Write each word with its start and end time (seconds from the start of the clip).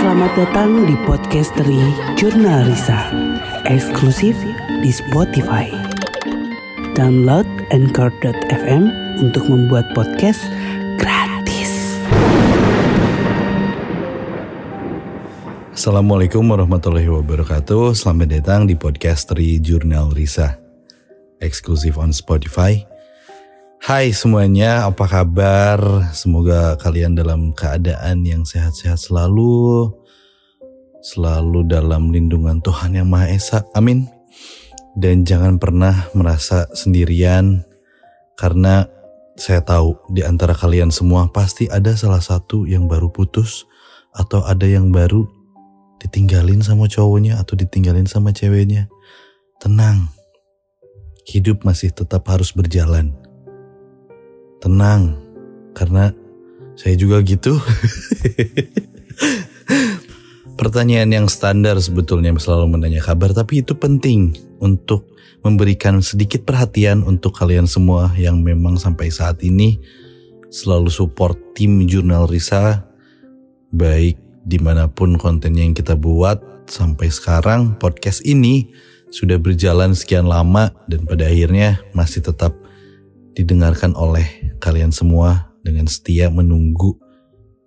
Selamat 0.00 0.32
datang 0.32 0.88
di 0.88 0.96
Podcastery 1.04 1.76
Jurnal 2.16 2.64
Risa 2.72 3.12
Eksklusif 3.68 4.32
di 4.80 4.88
Spotify. 4.88 5.68
Download 6.96 7.44
Anchor.fm 7.68 8.88
untuk 9.20 9.44
membuat 9.52 9.92
podcast 9.92 10.40
gratis. 10.96 12.00
Assalamualaikum 15.76 16.48
warahmatullahi 16.48 17.12
wabarakatuh. 17.20 17.92
Selamat 17.92 18.40
datang 18.40 18.64
di 18.64 18.80
Podcastery 18.80 19.60
Jurnal 19.60 20.16
Risa 20.16 20.56
Eksklusif 21.44 22.00
on 22.00 22.16
Spotify 22.16 22.88
Hai 23.90 24.14
semuanya, 24.14 24.86
apa 24.86 25.02
kabar? 25.02 25.82
Semoga 26.14 26.78
kalian 26.78 27.18
dalam 27.18 27.50
keadaan 27.50 28.22
yang 28.22 28.46
sehat-sehat 28.46 29.02
selalu, 29.02 29.90
selalu 31.02 31.66
dalam 31.66 32.14
lindungan 32.14 32.62
Tuhan 32.62 32.94
Yang 32.94 33.08
Maha 33.10 33.26
Esa. 33.34 33.66
Amin. 33.74 34.06
Dan 34.94 35.26
jangan 35.26 35.58
pernah 35.58 36.06
merasa 36.14 36.70
sendirian, 36.70 37.66
karena 38.38 38.86
saya 39.34 39.58
tahu 39.58 39.98
di 40.14 40.22
antara 40.22 40.54
kalian 40.54 40.94
semua 40.94 41.26
pasti 41.26 41.66
ada 41.66 41.90
salah 41.98 42.22
satu 42.22 42.70
yang 42.70 42.86
baru 42.86 43.10
putus, 43.10 43.66
atau 44.14 44.46
ada 44.46 44.70
yang 44.70 44.94
baru 44.94 45.26
ditinggalin 45.98 46.62
sama 46.62 46.86
cowoknya, 46.86 47.42
atau 47.42 47.58
ditinggalin 47.58 48.06
sama 48.06 48.30
ceweknya. 48.30 48.86
Tenang, 49.58 50.14
hidup 51.26 51.66
masih 51.66 51.90
tetap 51.90 52.30
harus 52.30 52.54
berjalan 52.54 53.18
tenang 54.60 55.16
karena 55.74 56.12
saya 56.76 56.96
juga 56.96 57.20
gitu. 57.24 57.56
Pertanyaan 60.60 61.08
yang 61.12 61.26
standar 61.28 61.80
sebetulnya 61.80 62.36
selalu 62.36 62.76
menanya 62.76 63.00
kabar, 63.00 63.32
tapi 63.32 63.64
itu 63.64 63.72
penting 63.76 64.36
untuk 64.60 65.08
memberikan 65.40 66.04
sedikit 66.04 66.44
perhatian 66.44 67.00
untuk 67.00 67.32
kalian 67.32 67.64
semua 67.64 68.12
yang 68.20 68.44
memang 68.44 68.76
sampai 68.76 69.08
saat 69.08 69.40
ini 69.40 69.80
selalu 70.52 70.92
support 70.92 71.36
tim 71.56 71.88
Jurnal 71.88 72.28
Risa, 72.28 72.84
baik 73.72 74.20
di 74.44 74.58
mana 74.60 74.88
pun 74.88 75.16
kontennya 75.16 75.64
yang 75.64 75.72
kita 75.72 75.96
buat 75.96 76.40
sampai 76.68 77.08
sekarang 77.08 77.76
podcast 77.80 78.20
ini 78.24 78.68
sudah 79.10 79.36
berjalan 79.42 79.92
sekian 79.92 80.28
lama 80.28 80.70
dan 80.86 81.02
pada 81.08 81.26
akhirnya 81.26 81.82
masih 81.96 82.22
tetap 82.22 82.54
didengarkan 83.34 83.92
oleh 83.98 84.26
kalian 84.60 84.92
semua 84.92 85.50
dengan 85.64 85.88
setia 85.88 86.28
menunggu 86.28 87.00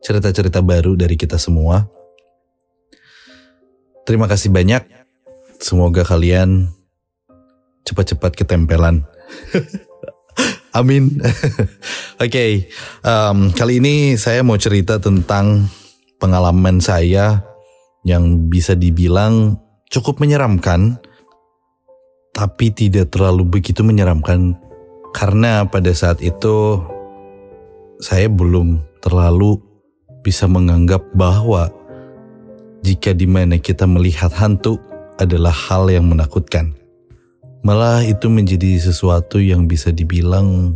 cerita-cerita 0.04 0.60
baru 0.62 0.94
dari 0.94 1.18
kita 1.18 1.42
semua. 1.42 1.88
Terima 4.04 4.28
kasih 4.28 4.52
banyak. 4.52 4.84
Semoga 5.64 6.04
kalian 6.04 6.68
cepat-cepat 7.88 8.36
ketempelan. 8.36 9.08
Amin. 10.78 11.18
Oke, 11.22 11.70
okay, 12.18 12.52
um, 13.06 13.54
kali 13.54 13.78
ini 13.80 14.20
saya 14.20 14.42
mau 14.42 14.58
cerita 14.60 14.98
tentang 14.98 15.70
pengalaman 16.18 16.82
saya 16.82 17.46
yang 18.04 18.50
bisa 18.50 18.74
dibilang 18.74 19.56
cukup 19.88 20.20
menyeramkan, 20.20 20.98
tapi 22.34 22.74
tidak 22.74 23.14
terlalu 23.14 23.46
begitu 23.62 23.86
menyeramkan 23.86 24.58
karena 25.14 25.64
pada 25.70 25.94
saat 25.94 26.20
itu 26.20 26.82
saya 28.02 28.28
belum 28.28 28.82
terlalu 29.00 29.62
bisa 30.26 30.50
menganggap 30.50 31.06
bahwa 31.14 31.70
jika 32.84 33.16
di 33.16 33.30
mana 33.30 33.62
kita 33.62 33.88
melihat 33.88 34.34
hantu 34.36 34.82
adalah 35.22 35.54
hal 35.54 35.88
yang 35.88 36.10
menakutkan. 36.10 36.76
Malah 37.64 38.04
itu 38.04 38.28
menjadi 38.28 38.76
sesuatu 38.76 39.40
yang 39.40 39.72
bisa 39.72 39.96
dibilang 39.96 40.76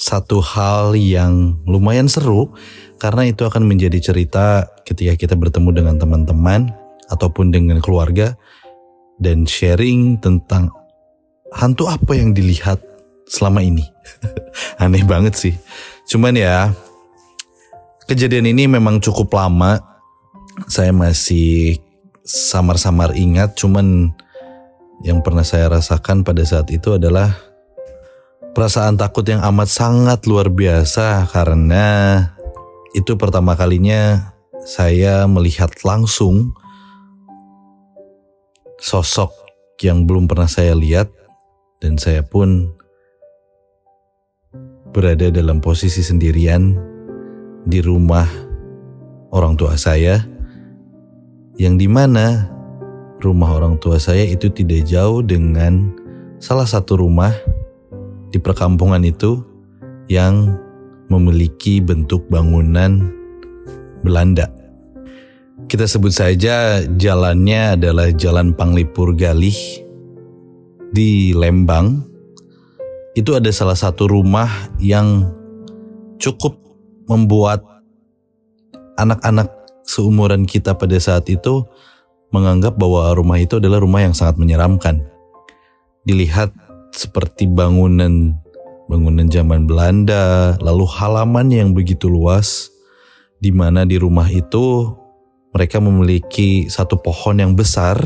satu 0.00 0.40
hal 0.40 0.96
yang 0.96 1.60
lumayan 1.68 2.08
seru 2.08 2.48
karena 2.96 3.28
itu 3.28 3.44
akan 3.44 3.68
menjadi 3.68 4.00
cerita 4.00 4.64
ketika 4.88 5.12
kita 5.12 5.34
bertemu 5.36 5.76
dengan 5.76 6.00
teman-teman 6.00 6.72
ataupun 7.12 7.52
dengan 7.52 7.84
keluarga 7.84 8.32
dan 9.20 9.44
sharing 9.44 10.16
tentang 10.24 10.72
hantu 11.52 11.92
apa 11.92 12.16
yang 12.16 12.32
dilihat 12.32 12.80
selama 13.30 13.62
ini. 13.62 13.86
Aneh 14.82 15.06
banget 15.06 15.38
sih. 15.38 15.54
Cuman 16.10 16.34
ya, 16.34 16.74
kejadian 18.10 18.50
ini 18.50 18.66
memang 18.66 18.98
cukup 18.98 19.30
lama. 19.30 19.78
Saya 20.66 20.90
masih 20.90 21.78
samar-samar 22.26 23.14
ingat, 23.14 23.54
cuman 23.54 24.10
yang 25.06 25.24
pernah 25.24 25.46
saya 25.46 25.72
rasakan 25.72 26.26
pada 26.26 26.44
saat 26.44 26.68
itu 26.68 26.98
adalah 26.98 27.32
perasaan 28.52 28.98
takut 29.00 29.24
yang 29.24 29.40
amat 29.40 29.70
sangat 29.70 30.26
luar 30.28 30.52
biasa 30.52 31.30
karena 31.32 31.86
itu 32.92 33.16
pertama 33.16 33.56
kalinya 33.56 34.34
saya 34.66 35.24
melihat 35.24 35.72
langsung 35.86 36.52
sosok 38.76 39.32
yang 39.80 40.04
belum 40.04 40.28
pernah 40.28 40.50
saya 40.50 40.76
lihat 40.76 41.08
dan 41.80 41.96
saya 41.96 42.20
pun 42.20 42.76
berada 44.90 45.30
dalam 45.30 45.62
posisi 45.62 46.02
sendirian 46.02 46.74
di 47.66 47.78
rumah 47.78 48.26
orang 49.30 49.54
tua 49.54 49.78
saya, 49.78 50.22
yang 51.58 51.78
di 51.78 51.86
mana 51.86 52.50
rumah 53.22 53.54
orang 53.54 53.76
tua 53.78 54.00
saya 54.00 54.24
itu 54.26 54.50
tidak 54.50 54.88
jauh 54.88 55.20
dengan 55.22 55.92
salah 56.40 56.66
satu 56.66 56.98
rumah 56.98 57.30
di 58.32 58.40
perkampungan 58.40 59.04
itu 59.04 59.44
yang 60.10 60.56
memiliki 61.12 61.78
bentuk 61.78 62.26
bangunan 62.32 63.12
Belanda. 64.00 64.48
Kita 65.70 65.86
sebut 65.86 66.10
saja 66.10 66.82
jalannya 66.82 67.78
adalah 67.78 68.10
Jalan 68.10 68.56
Panglipur 68.58 69.14
Galih 69.14 69.54
di 70.90 71.30
Lembang, 71.30 72.09
itu 73.20 73.36
ada 73.36 73.52
salah 73.52 73.76
satu 73.76 74.08
rumah 74.08 74.48
yang 74.80 75.28
cukup 76.16 76.56
membuat 77.04 77.60
anak-anak 78.96 79.52
seumuran 79.84 80.48
kita 80.48 80.72
pada 80.72 80.96
saat 80.96 81.28
itu 81.28 81.68
menganggap 82.32 82.80
bahwa 82.80 83.12
rumah 83.12 83.36
itu 83.36 83.60
adalah 83.60 83.84
rumah 83.84 84.00
yang 84.00 84.16
sangat 84.16 84.40
menyeramkan. 84.40 85.04
Dilihat 86.08 86.56
seperti 86.96 87.44
bangunan 87.44 88.40
bangunan 88.88 89.28
zaman 89.28 89.68
Belanda, 89.68 90.56
lalu 90.58 90.88
halaman 90.88 91.52
yang 91.52 91.76
begitu 91.76 92.08
luas 92.08 92.72
di 93.36 93.52
mana 93.52 93.84
di 93.84 94.00
rumah 94.00 94.26
itu 94.32 94.96
mereka 95.52 95.76
memiliki 95.78 96.72
satu 96.72 96.96
pohon 96.98 97.36
yang 97.36 97.52
besar 97.52 98.00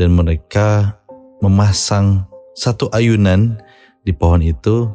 dan 0.00 0.16
mereka 0.16 0.98
memasang 1.44 2.24
satu 2.54 2.88
ayunan 2.94 3.58
di 4.04 4.12
pohon 4.12 4.44
itu 4.44 4.92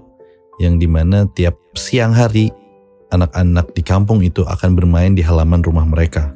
yang 0.62 0.78
di 0.78 0.86
mana 0.86 1.26
tiap 1.34 1.58
siang 1.74 2.14
hari 2.14 2.54
anak-anak 3.10 3.74
di 3.74 3.82
kampung 3.82 4.22
itu 4.22 4.46
akan 4.46 4.78
bermain 4.78 5.18
di 5.18 5.26
halaman 5.26 5.66
rumah 5.66 5.84
mereka. 5.84 6.30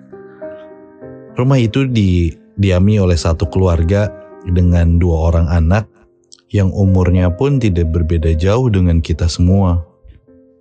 Rumah 1.37 1.59
itu 1.61 1.85
didiami 1.85 2.97
oleh 2.97 3.17
satu 3.17 3.45
keluarga 3.49 4.09
dengan 4.49 4.97
dua 4.97 5.31
orang 5.33 5.47
anak 5.49 5.85
yang 6.49 6.69
umurnya 6.73 7.33
pun 7.33 7.57
tidak 7.57 7.89
berbeda 7.93 8.33
jauh 8.37 8.69
dengan 8.69 9.01
kita 9.01 9.29
semua. 9.29 9.85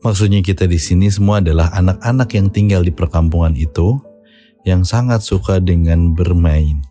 Maksudnya 0.02 0.42
kita 0.42 0.66
di 0.66 0.80
sini 0.80 1.08
semua 1.12 1.38
adalah 1.40 1.72
anak-anak 1.72 2.28
yang 2.34 2.48
tinggal 2.50 2.82
di 2.82 2.90
perkampungan 2.90 3.54
itu 3.54 4.00
yang 4.66 4.82
sangat 4.82 5.22
suka 5.22 5.60
dengan 5.62 6.16
bermain. 6.16 6.82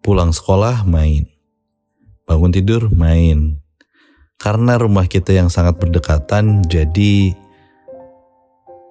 Pulang 0.00 0.32
sekolah 0.32 0.82
main. 0.88 1.28
Bangun 2.26 2.50
tidur 2.50 2.90
main 2.90 3.65
karena 4.36 4.76
rumah 4.76 5.08
kita 5.08 5.32
yang 5.32 5.48
sangat 5.48 5.80
berdekatan, 5.80 6.64
jadi 6.68 7.32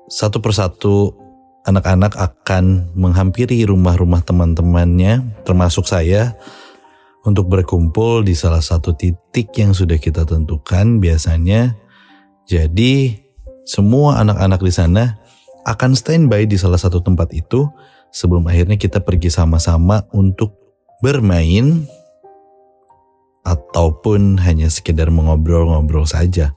satu 0.09 0.41
persatu 0.41 1.13
anak-anak 1.65 2.13
akan 2.17 2.93
menghampiri 2.93 3.65
rumah-rumah 3.65 4.21
teman-temannya, 4.21 5.43
termasuk 5.45 5.89
saya, 5.89 6.37
untuk 7.25 7.49
berkumpul 7.49 8.21
di 8.21 8.37
salah 8.37 8.61
satu 8.61 8.93
titik 8.93 9.49
yang 9.57 9.73
sudah 9.73 9.97
kita 9.97 10.23
tentukan 10.23 11.01
biasanya. 11.01 11.73
Jadi 12.45 13.17
semua 13.65 14.21
anak-anak 14.21 14.61
di 14.61 14.69
sana 14.69 15.17
akan 15.65 15.97
standby 15.97 16.45
di 16.45 16.61
salah 16.61 16.77
satu 16.77 17.01
tempat 17.01 17.33
itu 17.33 17.65
sebelum 18.13 18.45
akhirnya 18.45 18.77
kita 18.77 19.01
pergi 19.01 19.33
sama-sama 19.33 20.05
untuk 20.13 20.53
bermain 21.01 21.89
ataupun 23.75 24.39
hanya 24.39 24.71
sekedar 24.71 25.11
mengobrol-ngobrol 25.11 26.07
saja. 26.07 26.55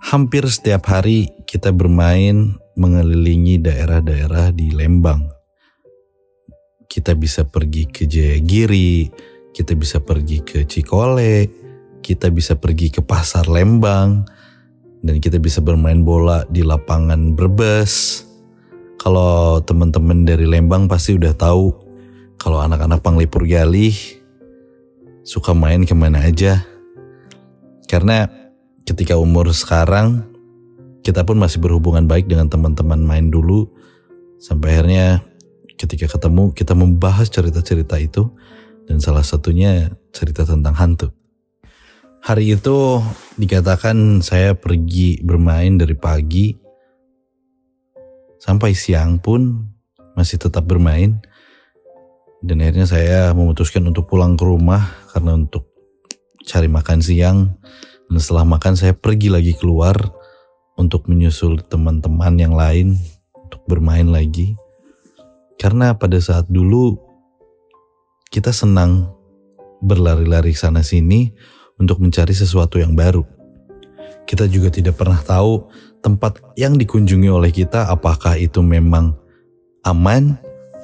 Hampir 0.00 0.48
setiap 0.48 0.88
hari 0.88 1.28
kita 1.44 1.68
bermain 1.68 2.56
mengelilingi 2.80 3.60
daerah-daerah 3.60 4.56
di 4.56 4.72
Lembang. 4.72 5.28
Kita 6.88 7.12
bisa 7.12 7.44
pergi 7.44 7.92
ke 7.92 8.08
Jayagiri, 8.08 9.12
kita 9.52 9.76
bisa 9.76 10.00
pergi 10.00 10.40
ke 10.40 10.64
Cikole, 10.64 11.52
kita 12.00 12.32
bisa 12.32 12.56
pergi 12.56 12.88
ke 12.88 13.04
pasar 13.04 13.52
Lembang, 13.52 14.24
dan 15.04 15.20
kita 15.20 15.36
bisa 15.36 15.60
bermain 15.60 16.00
bola 16.00 16.48
di 16.48 16.64
lapangan 16.64 17.36
Brebes. 17.36 18.24
Kalau 18.96 19.60
teman-teman 19.60 20.24
dari 20.24 20.48
Lembang 20.48 20.88
pasti 20.88 21.20
udah 21.20 21.36
tahu 21.36 21.68
kalau 22.40 22.64
anak-anak 22.64 23.04
Panglipur 23.04 23.44
Galih 23.44 24.21
suka 25.22 25.54
main 25.54 25.86
ke 25.86 25.94
mana 25.94 26.22
aja. 26.22 26.62
Karena 27.86 28.26
ketika 28.82 29.18
umur 29.18 29.50
sekarang 29.54 30.26
kita 31.02 31.26
pun 31.26 31.38
masih 31.38 31.58
berhubungan 31.58 32.06
baik 32.06 32.30
dengan 32.30 32.46
teman-teman 32.46 33.02
main 33.02 33.26
dulu 33.30 33.66
sampai 34.38 34.78
akhirnya 34.78 35.22
ketika 35.74 36.06
ketemu 36.06 36.54
kita 36.54 36.78
membahas 36.78 37.26
cerita-cerita 37.26 37.98
itu 37.98 38.30
dan 38.86 39.02
salah 39.02 39.26
satunya 39.26 39.90
cerita 40.14 40.46
tentang 40.46 40.74
hantu. 40.78 41.08
Hari 42.22 42.54
itu 42.54 43.02
dikatakan 43.34 44.22
saya 44.22 44.54
pergi 44.54 45.18
bermain 45.26 45.74
dari 45.74 45.98
pagi 45.98 46.54
sampai 48.38 48.70
siang 48.78 49.18
pun 49.18 49.58
masih 50.14 50.38
tetap 50.38 50.66
bermain 50.66 51.18
dan 52.42 52.58
akhirnya 52.58 52.86
saya 52.90 53.20
memutuskan 53.32 53.86
untuk 53.86 54.10
pulang 54.10 54.34
ke 54.34 54.42
rumah 54.42 54.90
karena 55.14 55.38
untuk 55.38 55.70
cari 56.42 56.66
makan 56.66 56.98
siang 56.98 57.38
dan 58.10 58.18
setelah 58.18 58.44
makan 58.44 58.74
saya 58.74 58.92
pergi 58.92 59.30
lagi 59.30 59.54
keluar 59.54 59.94
untuk 60.74 61.06
menyusul 61.06 61.62
teman-teman 61.64 62.34
yang 62.36 62.52
lain 62.52 62.98
untuk 63.32 63.62
bermain 63.70 64.10
lagi. 64.10 64.58
Karena 65.56 65.94
pada 65.94 66.18
saat 66.18 66.50
dulu 66.50 66.98
kita 68.32 68.50
senang 68.50 69.14
berlari-lari 69.78 70.56
sana 70.56 70.82
sini 70.82 71.30
untuk 71.78 72.02
mencari 72.02 72.34
sesuatu 72.34 72.82
yang 72.82 72.98
baru. 72.98 73.22
Kita 74.26 74.50
juga 74.50 74.72
tidak 74.74 74.98
pernah 74.98 75.22
tahu 75.22 75.70
tempat 76.02 76.42
yang 76.58 76.74
dikunjungi 76.74 77.30
oleh 77.30 77.54
kita 77.54 77.86
apakah 77.86 78.34
itu 78.34 78.58
memang 78.64 79.14
aman. 79.86 80.38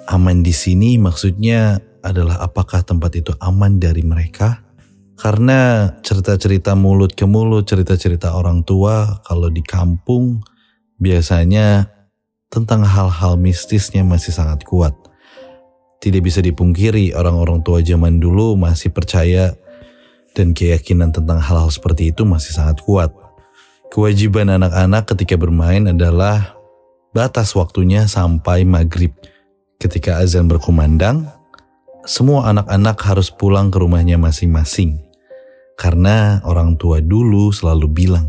Aman 0.08 0.40
di 0.40 0.56
sini 0.56 0.96
maksudnya 0.96 1.76
adalah 2.00 2.40
apakah 2.40 2.81
tempat 2.81 3.12
itu 3.20 3.37
aman 3.44 3.76
dari 3.76 4.00
mereka 4.00 4.64
karena 5.19 5.90
cerita-cerita 6.00 6.78
mulut 6.78 7.12
ke 7.12 7.26
mulut, 7.26 7.66
cerita-cerita 7.66 8.38
orang 8.38 8.62
tua 8.62 9.19
kalau 9.26 9.50
di 9.50 9.60
kampung 9.66 10.38
biasanya 10.96 11.90
tentang 12.49 12.87
hal-hal 12.87 13.34
mistisnya 13.37 14.06
masih 14.06 14.31
sangat 14.31 14.62
kuat. 14.62 14.94
Tidak 15.99 16.22
bisa 16.22 16.38
dipungkiri 16.38 17.12
orang-orang 17.19 17.66
tua 17.66 17.82
zaman 17.82 18.22
dulu 18.22 18.54
masih 18.54 18.94
percaya 18.94 19.58
dan 20.38 20.54
keyakinan 20.54 21.11
tentang 21.11 21.43
hal-hal 21.43 21.69
seperti 21.69 22.14
itu 22.14 22.22
masih 22.22 22.54
sangat 22.54 22.78
kuat. 22.87 23.11
Kewajiban 23.90 24.54
anak-anak 24.54 25.11
ketika 25.12 25.34
bermain 25.34 25.90
adalah 25.90 26.54
batas 27.11 27.58
waktunya 27.58 28.06
sampai 28.06 28.62
maghrib. 28.62 29.11
Ketika 29.78 30.19
azan 30.19 30.50
berkumandang, 30.50 31.30
semua 32.02 32.50
anak-anak 32.50 32.98
harus 32.98 33.30
pulang 33.30 33.70
ke 33.70 33.78
rumahnya 33.78 34.19
masing-masing. 34.19 34.98
Karena 35.78 36.42
orang 36.42 36.75
tua 36.75 36.98
dulu 36.98 37.54
selalu 37.54 37.86
bilang, 37.86 38.26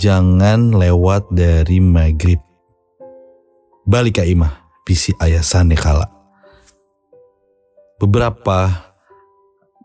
jangan 0.00 0.72
lewat 0.72 1.28
dari 1.28 1.76
maghrib. 1.76 2.40
Balik 3.84 4.24
ke 4.24 4.32
imah, 4.32 4.64
bisi 4.88 5.12
ayah 5.20 5.44
sane 5.44 5.76
kala. 5.76 6.08
Beberapa 8.00 8.88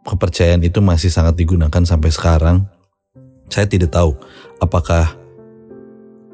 kepercayaan 0.08 0.64
itu 0.64 0.80
masih 0.80 1.12
sangat 1.12 1.36
digunakan 1.36 1.84
sampai 1.84 2.16
sekarang. 2.16 2.64
Saya 3.52 3.68
tidak 3.68 3.92
tahu 3.92 4.16
apakah 4.64 5.20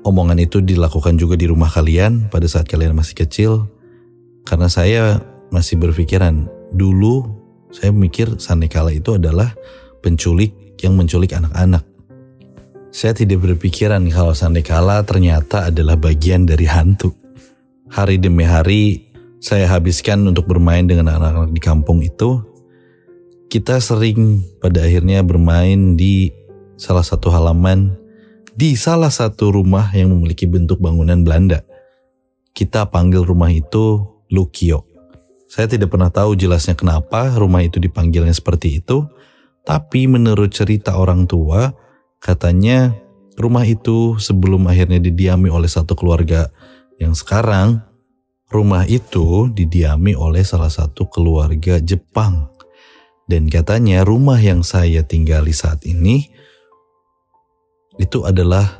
omongan 0.05 0.45
itu 0.45 0.61
dilakukan 0.61 1.17
juga 1.17 1.33
di 1.33 1.50
rumah 1.50 1.73
kalian 1.73 2.29
pada 2.29 2.45
saat 2.45 2.69
kalian 2.69 2.94
masih 2.94 3.17
kecil. 3.17 3.73
Karena 4.44 4.68
saya 4.68 5.24
masih 5.50 5.80
berpikiran, 5.80 6.48
dulu 6.75 7.25
saya 7.74 7.90
mikir 7.90 8.38
Sanekala 8.38 8.94
itu 8.94 9.18
adalah 9.18 9.56
penculik 10.04 10.78
yang 10.84 11.00
menculik 11.00 11.34
anak-anak. 11.34 11.81
Saya 12.94 13.18
tidak 13.18 13.42
berpikiran 13.42 14.06
kalau 14.13 14.38
Sandekala 14.38 15.01
ternyata 15.01 15.74
adalah 15.74 15.98
bagian 15.98 16.45
dari 16.45 16.69
hantu. 16.69 17.10
Hari 17.90 18.22
demi 18.22 18.45
hari 18.45 19.10
saya 19.42 19.66
habiskan 19.66 20.22
untuk 20.30 20.46
bermain 20.46 20.86
dengan 20.86 21.10
anak-anak 21.10 21.50
di 21.50 21.62
kampung 21.63 22.06
itu. 22.06 22.46
Kita 23.50 23.81
sering 23.81 24.46
pada 24.62 24.86
akhirnya 24.86 25.25
bermain 25.25 25.98
di 25.98 26.30
salah 26.78 27.06
satu 27.06 27.34
halaman 27.34 27.98
di 28.54 28.78
salah 28.78 29.10
satu 29.10 29.50
rumah 29.50 29.89
yang 29.98 30.13
memiliki 30.13 30.46
bentuk 30.46 30.78
bangunan 30.78 31.25
Belanda. 31.25 31.66
Kita 32.54 32.86
panggil 32.94 33.25
rumah 33.25 33.50
itu 33.50 34.12
Lukio. 34.33 34.89
Saya 35.45 35.69
tidak 35.69 35.94
pernah 35.94 36.09
tahu 36.09 36.33
jelasnya 36.33 36.74
kenapa 36.74 37.30
rumah 37.38 37.62
itu 37.62 37.77
dipanggilnya 37.77 38.33
seperti 38.33 38.81
itu, 38.81 39.06
tapi 39.62 40.09
menurut 40.09 40.50
cerita 40.50 40.97
orang 40.97 41.30
tua, 41.30 41.69
katanya 42.18 42.97
rumah 43.38 43.62
itu 43.62 44.18
sebelum 44.18 44.65
akhirnya 44.65 44.97
didiami 44.97 45.53
oleh 45.53 45.69
satu 45.69 45.94
keluarga 45.94 46.50
yang 46.97 47.13
sekarang, 47.13 47.85
rumah 48.50 48.89
itu 48.89 49.53
didiami 49.53 50.18
oleh 50.18 50.41
salah 50.41 50.74
satu 50.74 51.06
keluarga 51.06 51.77
Jepang. 51.77 52.50
Dan 53.24 53.47
katanya 53.47 54.03
rumah 54.03 54.41
yang 54.41 54.68
saya 54.68 55.06
tinggali 55.06 55.56
saat 55.56 55.86
ini 55.88 56.27
itu 57.95 58.25
adalah 58.27 58.74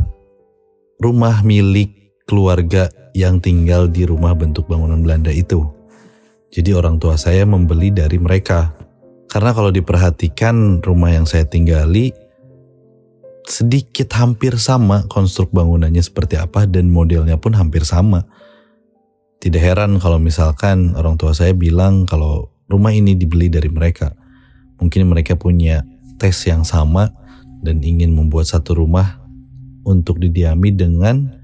rumah 0.99 1.39
milik 1.45 2.02
keluarga 2.27 2.89
yang 3.13 3.37
tinggal 3.39 3.87
di 3.87 4.07
rumah 4.07 4.33
bentuk 4.33 4.65
bangunan 4.65 4.99
Belanda 4.99 5.29
itu. 5.29 5.63
Jadi 6.53 6.69
orang 6.73 7.01
tua 7.01 7.17
saya 7.17 7.45
membeli 7.49 7.89
dari 7.89 8.21
mereka. 8.21 8.73
Karena 9.29 9.49
kalau 9.57 9.73
diperhatikan 9.73 10.85
rumah 10.85 11.09
yang 11.09 11.25
saya 11.25 11.49
tinggali 11.49 12.13
sedikit 13.43 14.07
hampir 14.15 14.55
sama 14.55 15.03
konstruk 15.11 15.51
bangunannya 15.51 15.99
seperti 15.99 16.39
apa 16.39 16.69
dan 16.69 16.93
modelnya 16.93 17.35
pun 17.41 17.57
hampir 17.57 17.83
sama. 17.83 18.23
Tidak 19.41 19.59
heran 19.59 19.99
kalau 19.99 20.21
misalkan 20.21 20.95
orang 20.95 21.19
tua 21.19 21.35
saya 21.35 21.51
bilang 21.51 22.07
kalau 22.07 22.53
rumah 22.71 22.95
ini 22.95 23.18
dibeli 23.18 23.51
dari 23.51 23.68
mereka. 23.68 24.15
Mungkin 24.80 25.09
mereka 25.11 25.35
punya 25.35 25.83
tes 26.15 26.37
yang 26.47 26.63
sama 26.63 27.11
dan 27.59 27.83
ingin 27.83 28.15
membuat 28.15 28.47
satu 28.47 28.80
rumah 28.80 29.19
untuk 29.83 30.23
didiami 30.23 30.71
dengan 30.71 31.43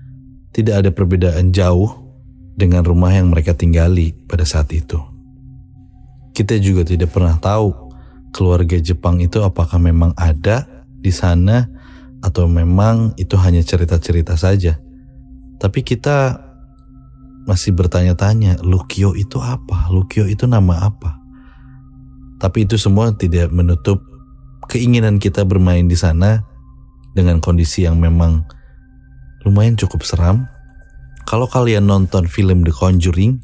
tidak 0.56 0.86
ada 0.86 0.90
perbedaan 0.94 1.52
jauh 1.54 1.94
dengan 2.60 2.84
rumah 2.84 3.16
yang 3.16 3.32
mereka 3.32 3.56
tinggali 3.56 4.14
pada 4.28 4.44
saat 4.44 4.70
itu 4.76 5.00
kita 6.40 6.56
juga 6.56 6.88
tidak 6.88 7.12
pernah 7.12 7.36
tahu 7.36 7.92
keluarga 8.32 8.80
Jepang 8.80 9.20
itu 9.20 9.44
apakah 9.44 9.76
memang 9.76 10.16
ada 10.16 10.64
di 11.00 11.12
sana 11.12 11.68
atau 12.24 12.48
memang 12.48 13.16
itu 13.20 13.36
hanya 13.40 13.64
cerita-cerita 13.64 14.40
saja. 14.40 14.80
Tapi 15.60 15.84
kita 15.84 16.40
masih 17.44 17.76
bertanya-tanya, 17.76 18.64
Lukio 18.64 19.16
itu 19.20 19.44
apa? 19.44 19.92
Lukio 19.92 20.28
itu 20.32 20.48
nama 20.48 20.88
apa? 20.88 21.20
Tapi 22.40 22.64
itu 22.64 22.80
semua 22.80 23.12
tidak 23.12 23.52
menutup 23.52 24.00
keinginan 24.72 25.20
kita 25.20 25.44
bermain 25.44 25.92
di 25.92 26.00
sana 26.00 26.40
dengan 27.12 27.44
kondisi 27.44 27.84
yang 27.84 28.00
memang 28.00 28.48
lumayan 29.50 29.74
cukup 29.74 30.06
seram. 30.06 30.46
Kalau 31.26 31.50
kalian 31.50 31.90
nonton 31.90 32.30
film 32.30 32.62
The 32.62 32.74
Conjuring, 32.74 33.42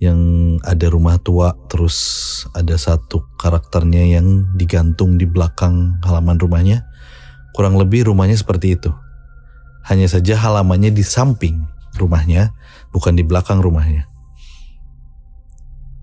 yang 0.00 0.20
ada 0.64 0.88
rumah 0.88 1.20
tua 1.20 1.52
terus 1.68 2.00
ada 2.56 2.80
satu 2.80 3.20
karakternya 3.36 4.16
yang 4.16 4.48
digantung 4.56 5.20
di 5.20 5.28
belakang 5.28 6.00
halaman 6.00 6.40
rumahnya 6.40 6.88
kurang 7.52 7.76
lebih 7.76 8.08
rumahnya 8.08 8.40
seperti 8.40 8.80
itu 8.80 8.90
hanya 9.84 10.08
saja 10.08 10.40
halamannya 10.40 10.88
di 10.88 11.04
samping 11.04 11.68
rumahnya 12.00 12.56
bukan 12.96 13.12
di 13.12 13.20
belakang 13.28 13.60
rumahnya 13.60 14.08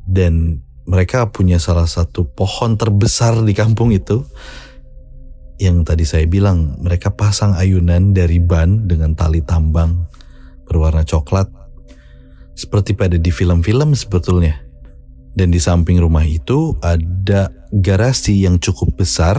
dan 0.06 0.62
mereka 0.86 1.34
punya 1.34 1.58
salah 1.58 1.90
satu 1.90 2.30
pohon 2.30 2.78
terbesar 2.78 3.42
di 3.42 3.58
kampung 3.58 3.90
itu 3.90 4.22
yang 5.58 5.82
tadi 5.82 6.06
saya 6.06 6.30
bilang 6.30 6.78
mereka 6.82 7.10
pasang 7.10 7.58
ayunan 7.58 8.14
dari 8.14 8.38
ban 8.38 8.86
dengan 8.86 9.18
tali 9.18 9.42
tambang 9.42 10.06
berwarna 10.70 11.02
coklat 11.02 11.50
seperti 12.54 12.94
pada 12.94 13.18
di 13.18 13.30
film-film 13.30 13.94
sebetulnya. 13.98 14.58
Dan 15.38 15.54
di 15.54 15.62
samping 15.62 16.02
rumah 16.02 16.26
itu 16.26 16.74
ada 16.82 17.54
garasi 17.70 18.42
yang 18.50 18.58
cukup 18.58 18.98
besar 18.98 19.38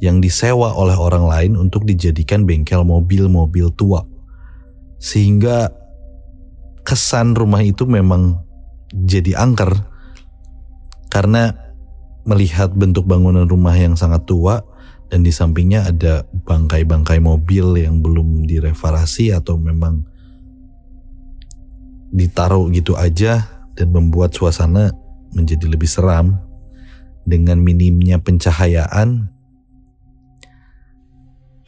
yang 0.00 0.24
disewa 0.24 0.72
oleh 0.72 0.96
orang 0.96 1.28
lain 1.28 1.52
untuk 1.60 1.84
dijadikan 1.84 2.48
bengkel 2.48 2.80
mobil-mobil 2.80 3.68
tua. 3.76 4.08
Sehingga 4.96 5.68
kesan 6.80 7.36
rumah 7.36 7.60
itu 7.60 7.84
memang 7.84 8.40
jadi 8.88 9.36
angker 9.36 9.84
karena 11.12 11.52
melihat 12.24 12.72
bentuk 12.72 13.04
bangunan 13.04 13.44
rumah 13.44 13.76
yang 13.76 14.00
sangat 14.00 14.24
tua 14.24 14.64
dan 15.08 15.24
di 15.24 15.32
sampingnya 15.32 15.88
ada 15.88 16.28
bangkai-bangkai 16.44 17.20
mobil 17.20 17.80
yang 17.80 18.04
belum 18.04 18.44
direparasi 18.44 19.32
atau 19.32 19.56
memang 19.56 20.04
ditaruh 22.12 22.68
gitu 22.72 22.96
aja 22.96 23.44
dan 23.76 23.92
membuat 23.92 24.32
suasana 24.32 24.92
menjadi 25.32 25.68
lebih 25.68 25.88
seram 25.88 26.40
dengan 27.28 27.60
minimnya 27.60 28.16
pencahayaan 28.20 29.28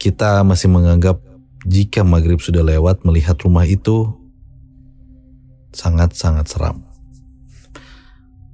kita 0.01 0.41
masih 0.41 0.65
menganggap 0.65 1.21
jika 1.61 2.01
maghrib 2.01 2.41
sudah 2.41 2.65
lewat 2.65 3.05
melihat 3.05 3.37
rumah 3.45 3.69
itu 3.69 4.09
sangat-sangat 5.69 6.49
seram. 6.49 6.81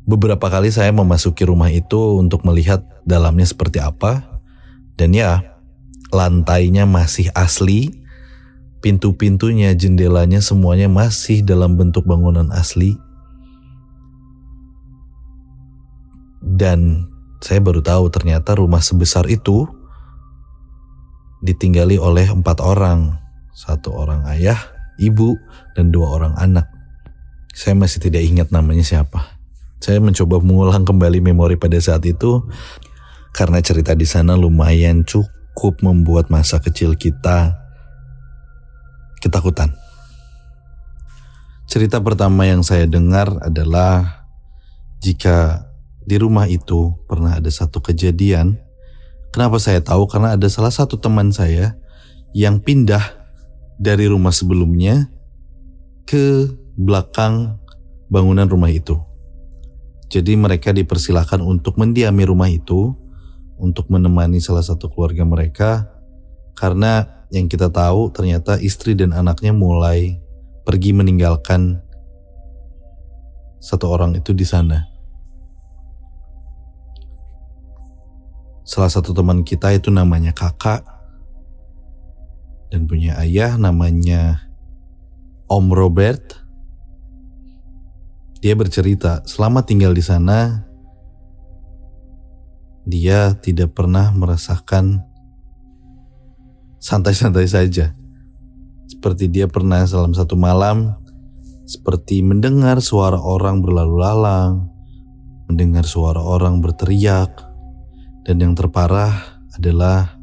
Beberapa 0.08 0.48
kali 0.48 0.72
saya 0.72 0.91
memasuki 0.91 1.44
rumah 1.44 1.72
itu 1.72 2.20
untuk 2.20 2.44
melihat 2.44 2.84
dalamnya 3.03 3.44
seperti 3.44 3.79
apa. 3.79 4.37
Dan 4.98 5.13
ya, 5.13 5.62
lantainya 6.10 6.89
masih 6.89 7.30
asli, 7.38 8.01
pintu-pintunya, 8.82 9.77
jendelanya 9.77 10.42
semuanya 10.42 10.89
masih 10.89 11.46
dalam 11.46 11.77
bentuk 11.77 12.04
bangunan 12.10 12.50
asli. 12.50 12.98
Dan 16.42 17.06
saya 17.38 17.62
baru 17.62 17.86
tahu 17.86 18.10
ternyata 18.10 18.58
rumah 18.58 18.82
sebesar 18.82 19.30
itu 19.30 19.70
ditinggali 21.46 22.01
oleh 22.01 22.25
empat 22.34 22.58
orang. 22.66 23.22
Satu 23.54 23.94
orang 23.94 24.25
ayah, 24.34 24.58
ibu, 24.98 25.38
dan 25.77 25.94
dua 25.94 26.13
orang 26.13 26.34
anak. 26.38 26.66
Saya 27.54 27.74
masih 27.74 28.01
tidak 28.01 28.22
ingat 28.25 28.50
namanya 28.54 28.86
siapa. 28.86 29.38
Saya 29.77 30.01
mencoba 30.01 30.42
mengulang 30.42 30.86
kembali 30.86 31.22
memori 31.22 31.58
pada 31.58 31.77
saat 31.77 32.06
itu 32.06 32.46
karena 33.36 33.60
cerita 33.63 33.98
di 33.98 34.05
sana 34.05 34.36
lumayan 34.38 35.03
cukup 35.07 35.81
membuat 35.81 36.29
masa 36.29 36.62
kecil 36.62 36.93
kita 36.96 37.57
ketakutan. 39.19 39.74
Cerita 41.67 42.00
pertama 42.00 42.48
yang 42.48 42.63
saya 42.63 42.88
dengar 42.88 43.27
adalah 43.43 44.24
jika 45.03 45.67
di 46.07 46.15
rumah 46.15 46.48
itu 46.48 46.96
pernah 47.12 47.36
ada 47.36 47.51
satu 47.51 47.84
kejadian. 47.84 48.55
Kenapa 49.36 49.60
saya 49.60 49.84
tahu? 49.84 50.07
Karena 50.07 50.39
ada 50.39 50.48
salah 50.48 50.72
satu 50.72 50.96
teman 50.96 51.36
saya 51.36 51.75
yang 52.31 52.63
pindah 52.63 53.03
dari 53.75 54.07
rumah 54.07 54.31
sebelumnya 54.31 55.12
ke 56.07 56.48
belakang 56.79 57.60
bangunan 58.07 58.48
rumah 58.48 58.72
itu. 58.72 58.96
Jadi 60.07 60.39
mereka 60.39 60.72
dipersilahkan 60.72 61.43
untuk 61.43 61.75
mendiami 61.75 62.24
rumah 62.24 62.48
itu 62.48 62.96
untuk 63.57 63.89
menemani 63.89 64.37
salah 64.37 64.63
satu 64.63 64.89
keluarga 64.89 65.25
mereka 65.25 65.89
karena 66.57 67.25
yang 67.33 67.51
kita 67.51 67.67
tahu 67.67 68.09
ternyata 68.09 68.57
istri 68.61 68.95
dan 68.95 69.11
anaknya 69.11 69.51
mulai 69.51 70.21
pergi 70.63 70.95
meninggalkan 70.95 71.83
satu 73.57 73.89
orang 73.91 74.15
itu 74.15 74.31
di 74.31 74.45
sana. 74.47 74.87
Salah 78.67 78.91
satu 78.91 79.15
teman 79.15 79.47
kita 79.47 79.71
itu 79.71 79.87
namanya 79.87 80.35
kakak 80.35 80.83
dan 82.67 82.83
punya 82.83 83.15
ayah 83.23 83.55
namanya 83.55 84.43
Om 85.47 85.71
Robert. 85.71 86.43
Dia 88.43 88.53
bercerita, 88.53 89.23
selama 89.23 89.63
tinggal 89.63 89.95
di 89.95 90.03
sana, 90.03 90.66
dia 92.88 93.36
tidak 93.44 93.75
pernah 93.75 94.15
merasakan 94.15 95.03
santai-santai 96.79 97.44
saja. 97.44 97.91
Seperti 98.88 99.27
dia 99.27 99.51
pernah 99.51 99.84
dalam 99.84 100.15
satu 100.15 100.39
malam, 100.39 100.96
seperti 101.67 102.24
mendengar 102.24 102.79
suara 102.79 103.20
orang 103.20 103.60
berlalu 103.60 104.00
lalang, 104.00 104.72
mendengar 105.51 105.84
suara 105.84 106.24
orang 106.24 106.63
berteriak, 106.63 107.44
dan 108.24 108.39
yang 108.39 108.56
terparah 108.56 109.44
adalah 109.60 110.15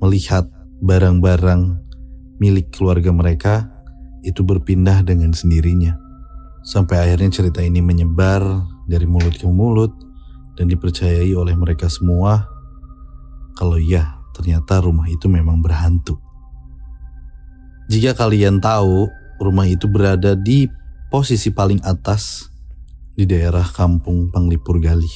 melihat 0.00 0.48
barang-barang 0.80 1.76
milik 2.40 2.72
keluarga 2.72 3.12
mereka 3.12 3.68
itu 4.24 4.40
berpindah 4.40 5.04
dengan 5.04 5.36
sendirinya. 5.36 6.00
Sampai 6.64 7.04
akhirnya 7.04 7.30
cerita 7.30 7.60
ini 7.60 7.84
menyebar 7.84 8.42
dari 8.88 9.04
mulut 9.04 9.36
ke 9.36 9.44
mulut 9.44 9.92
dan 10.56 10.72
dipercayai 10.72 11.30
oleh 11.36 11.54
mereka 11.54 11.86
semua 11.86 12.48
kalau 13.56 13.76
ya 13.80 14.20
ternyata 14.36 14.84
rumah 14.84 15.08
itu 15.08 15.28
memang 15.28 15.64
berhantu. 15.64 16.20
Jika 17.88 18.18
kalian 18.18 18.58
tahu 18.58 19.08
rumah 19.38 19.64
itu 19.68 19.86
berada 19.86 20.34
di 20.34 20.68
posisi 21.08 21.54
paling 21.54 21.80
atas 21.86 22.50
di 23.16 23.24
daerah 23.24 23.64
kampung 23.64 24.28
Panglipur 24.28 24.76
Gali. 24.82 25.08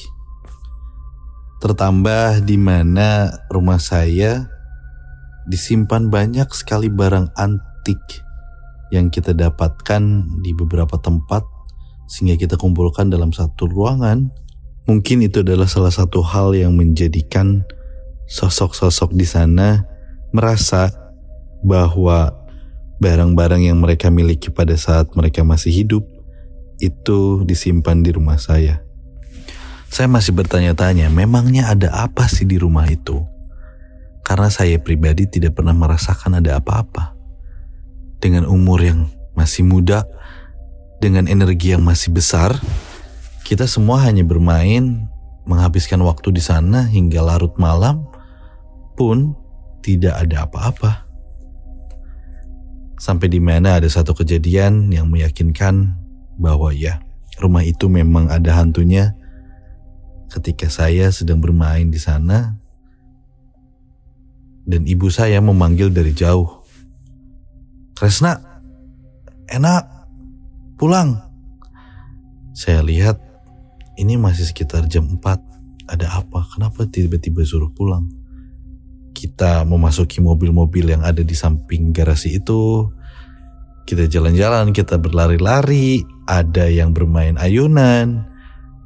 Tertambah 1.61 2.41
di 2.41 2.57
mana 2.57 3.29
rumah 3.53 3.77
saya 3.77 4.49
disimpan 5.45 6.09
banyak 6.09 6.49
sekali 6.57 6.89
barang 6.89 7.37
antik 7.37 8.01
yang 8.89 9.13
kita 9.13 9.37
dapatkan 9.37 10.01
di 10.41 10.51
beberapa 10.57 10.97
tempat 10.97 11.45
sehingga 12.09 12.35
kita 12.35 12.57
kumpulkan 12.57 13.13
dalam 13.13 13.29
satu 13.29 13.69
ruangan. 13.69 14.33
Mungkin 14.89 15.21
itu 15.25 15.45
adalah 15.45 15.69
salah 15.69 15.93
satu 15.93 16.25
hal 16.25 16.57
yang 16.57 16.73
menjadikan 16.73 17.65
sosok-sosok 18.25 19.13
di 19.13 19.27
sana 19.27 19.85
merasa 20.31 20.89
bahwa 21.61 22.33
barang-barang 22.97 23.67
yang 23.67 23.77
mereka 23.81 24.09
miliki 24.09 24.49
pada 24.49 24.73
saat 24.77 25.11
mereka 25.13 25.41
masih 25.45 25.73
hidup 25.73 26.03
itu 26.81 27.45
disimpan 27.45 28.01
di 28.01 28.13
rumah 28.13 28.41
saya. 28.41 28.81
Saya 29.91 30.07
masih 30.07 30.31
bertanya-tanya, 30.33 31.11
memangnya 31.11 31.67
ada 31.69 31.91
apa 31.91 32.25
sih 32.31 32.47
di 32.47 32.55
rumah 32.55 32.87
itu? 32.87 33.21
Karena 34.23 34.47
saya 34.47 34.79
pribadi 34.79 35.27
tidak 35.27 35.59
pernah 35.59 35.75
merasakan 35.75 36.39
ada 36.39 36.57
apa-apa 36.57 37.13
dengan 38.21 38.47
umur 38.47 38.79
yang 38.79 38.99
masih 39.35 39.67
muda, 39.67 40.07
dengan 41.01 41.25
energi 41.27 41.73
yang 41.73 41.83
masih 41.83 42.13
besar, 42.13 42.55
kita 43.51 43.67
semua 43.67 43.99
hanya 44.07 44.23
bermain, 44.23 45.11
menghabiskan 45.43 45.99
waktu 46.07 46.31
di 46.31 46.39
sana 46.39 46.87
hingga 46.87 47.19
larut 47.19 47.51
malam 47.59 48.07
pun 48.95 49.35
tidak 49.83 50.15
ada 50.23 50.47
apa-apa. 50.47 51.03
Sampai 52.95 53.27
di 53.27 53.43
mana 53.43 53.75
ada 53.75 53.91
satu 53.91 54.15
kejadian 54.15 54.87
yang 54.95 55.11
meyakinkan 55.11 55.99
bahwa 56.39 56.71
ya, 56.71 57.03
rumah 57.43 57.59
itu 57.67 57.91
memang 57.91 58.31
ada 58.31 58.55
hantunya. 58.55 59.19
Ketika 60.31 60.71
saya 60.71 61.11
sedang 61.11 61.43
bermain 61.43 61.91
di 61.91 61.99
sana, 61.99 62.55
dan 64.63 64.87
ibu 64.87 65.11
saya 65.11 65.43
memanggil 65.43 65.91
dari 65.91 66.15
jauh, 66.15 66.63
Kresna, 67.99 68.63
enak, 69.51 69.83
pulang. 70.79 71.19
Saya 72.55 72.79
lihat 72.79 73.30
ini 73.99 74.15
masih 74.15 74.47
sekitar 74.47 74.87
jam 74.87 75.07
4. 75.07 75.89
Ada 75.91 76.23
apa? 76.23 76.47
Kenapa 76.55 76.87
tiba-tiba 76.87 77.43
suruh 77.43 77.71
pulang? 77.73 78.07
Kita 79.11 79.67
memasuki 79.67 80.23
mobil-mobil 80.23 80.87
yang 80.87 81.03
ada 81.03 81.19
di 81.19 81.35
samping 81.35 81.91
garasi 81.91 82.39
itu. 82.39 82.87
Kita 83.83 84.07
jalan-jalan, 84.07 84.71
kita 84.71 84.95
berlari-lari, 84.95 86.05
ada 86.23 86.71
yang 86.71 86.95
bermain 86.95 87.35
ayunan. 87.35 88.23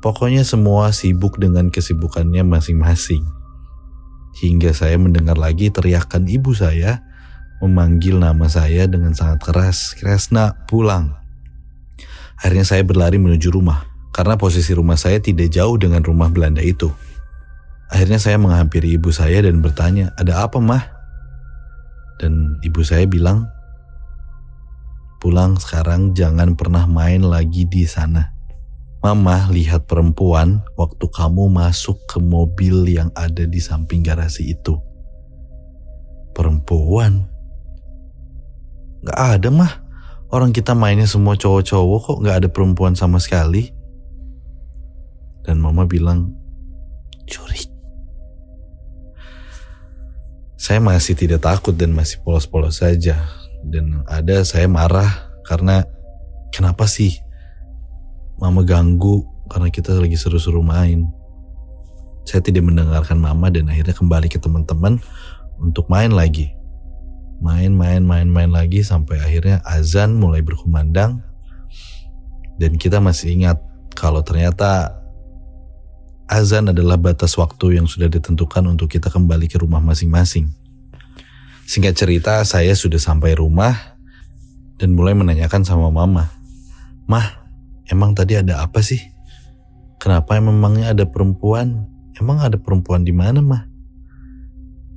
Pokoknya 0.02 0.42
semua 0.42 0.90
sibuk 0.90 1.38
dengan 1.38 1.70
kesibukannya 1.70 2.42
masing-masing. 2.42 3.22
Hingga 4.42 4.74
saya 4.74 4.98
mendengar 4.98 5.38
lagi 5.38 5.70
teriakan 5.72 6.28
ibu 6.28 6.52
saya 6.52 7.06
memanggil 7.64 8.20
nama 8.20 8.46
saya 8.52 8.86
dengan 8.90 9.16
sangat 9.16 9.42
keras, 9.48 9.96
Kresna 9.96 10.68
pulang. 10.68 11.16
Akhirnya 12.36 12.68
saya 12.68 12.84
berlari 12.84 13.16
menuju 13.16 13.48
rumah, 13.48 13.88
karena 14.16 14.40
posisi 14.40 14.72
rumah 14.72 14.96
saya 14.96 15.20
tidak 15.20 15.52
jauh 15.52 15.76
dengan 15.76 16.00
rumah 16.00 16.32
Belanda 16.32 16.64
itu. 16.64 16.88
Akhirnya 17.92 18.16
saya 18.16 18.40
menghampiri 18.40 18.96
ibu 18.96 19.12
saya 19.12 19.44
dan 19.44 19.60
bertanya, 19.60 20.16
ada 20.16 20.48
apa 20.48 20.56
mah? 20.64 20.88
Dan 22.16 22.56
ibu 22.64 22.80
saya 22.80 23.04
bilang, 23.12 23.44
pulang 25.20 25.60
sekarang 25.60 26.16
jangan 26.16 26.56
pernah 26.56 26.88
main 26.88 27.28
lagi 27.28 27.68
di 27.68 27.84
sana. 27.84 28.32
Mama 29.04 29.52
lihat 29.52 29.84
perempuan 29.84 30.64
waktu 30.80 31.12
kamu 31.12 31.52
masuk 31.52 32.00
ke 32.08 32.24
mobil 32.24 32.88
yang 32.88 33.12
ada 33.20 33.44
di 33.44 33.60
samping 33.60 34.00
garasi 34.00 34.56
itu. 34.56 34.80
Perempuan? 36.32 37.28
Gak 39.04 39.20
ada 39.44 39.52
mah. 39.52 39.74
Orang 40.32 40.56
kita 40.56 40.72
mainnya 40.72 41.06
semua 41.06 41.36
cowok-cowok 41.36 42.00
kok 42.00 42.18
gak 42.24 42.36
ada 42.40 42.48
perempuan 42.48 42.96
sama 42.96 43.20
sekali. 43.20 43.75
Dan 45.46 45.62
mama 45.62 45.86
bilang, 45.86 46.34
curi. 47.30 47.70
Saya 50.58 50.82
masih 50.82 51.14
tidak 51.14 51.46
takut 51.46 51.78
dan 51.78 51.94
masih 51.94 52.20
polos-polos 52.26 52.82
saja. 52.82 53.22
Dan 53.62 54.02
ada 54.10 54.42
saya 54.42 54.66
marah 54.66 55.30
karena 55.46 55.86
kenapa 56.50 56.90
sih 56.90 57.14
mama 58.42 58.66
ganggu 58.66 59.26
karena 59.48 59.70
kita 59.70 59.94
lagi 59.94 60.18
seru-seru 60.18 60.66
main. 60.66 61.06
Saya 62.26 62.42
tidak 62.42 62.66
mendengarkan 62.66 63.22
mama 63.22 63.54
dan 63.54 63.70
akhirnya 63.70 63.94
kembali 63.94 64.28
ke 64.34 64.42
teman-teman 64.42 64.98
untuk 65.62 65.86
main 65.88 66.10
lagi 66.10 66.56
main 67.44 67.76
main 67.76 68.04
main 68.04 68.28
main 68.28 68.52
lagi 68.52 68.80
sampai 68.84 69.20
akhirnya 69.20 69.60
azan 69.68 70.16
mulai 70.16 70.40
berkumandang 70.40 71.20
dan 72.56 72.72
kita 72.80 73.04
masih 73.04 73.36
ingat 73.36 73.60
kalau 73.92 74.24
ternyata 74.24 75.04
azan 76.26 76.74
adalah 76.74 76.98
batas 76.98 77.38
waktu 77.38 77.78
yang 77.78 77.86
sudah 77.86 78.10
ditentukan 78.10 78.66
untuk 78.66 78.90
kita 78.90 79.14
kembali 79.14 79.46
ke 79.46 79.62
rumah 79.62 79.82
masing-masing. 79.82 80.50
Singkat 81.66 81.94
cerita, 81.98 82.34
saya 82.46 82.74
sudah 82.78 83.02
sampai 83.02 83.34
rumah 83.38 83.98
dan 84.78 84.94
mulai 84.94 85.18
menanyakan 85.18 85.66
sama 85.66 85.90
mama, 85.90 86.30
"Mah, 87.10 87.46
emang 87.90 88.14
tadi 88.14 88.38
ada 88.38 88.62
apa 88.62 88.86
sih? 88.86 89.02
Kenapa 89.98 90.38
memangnya 90.38 90.94
ada 90.94 91.06
perempuan? 91.10 91.90
Emang 92.18 92.38
ada 92.42 92.58
perempuan 92.62 93.02
di 93.02 93.14
mana, 93.14 93.42
Mah?" 93.42 93.66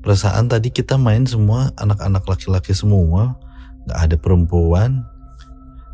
Perasaan 0.04 0.48
tadi 0.48 0.72
kita 0.72 0.96
main 0.96 1.24
semua 1.24 1.72
anak-anak 1.76 2.24
laki-laki 2.24 2.72
semua, 2.72 3.36
gak 3.88 3.98
ada 4.08 4.16
perempuan. 4.16 5.04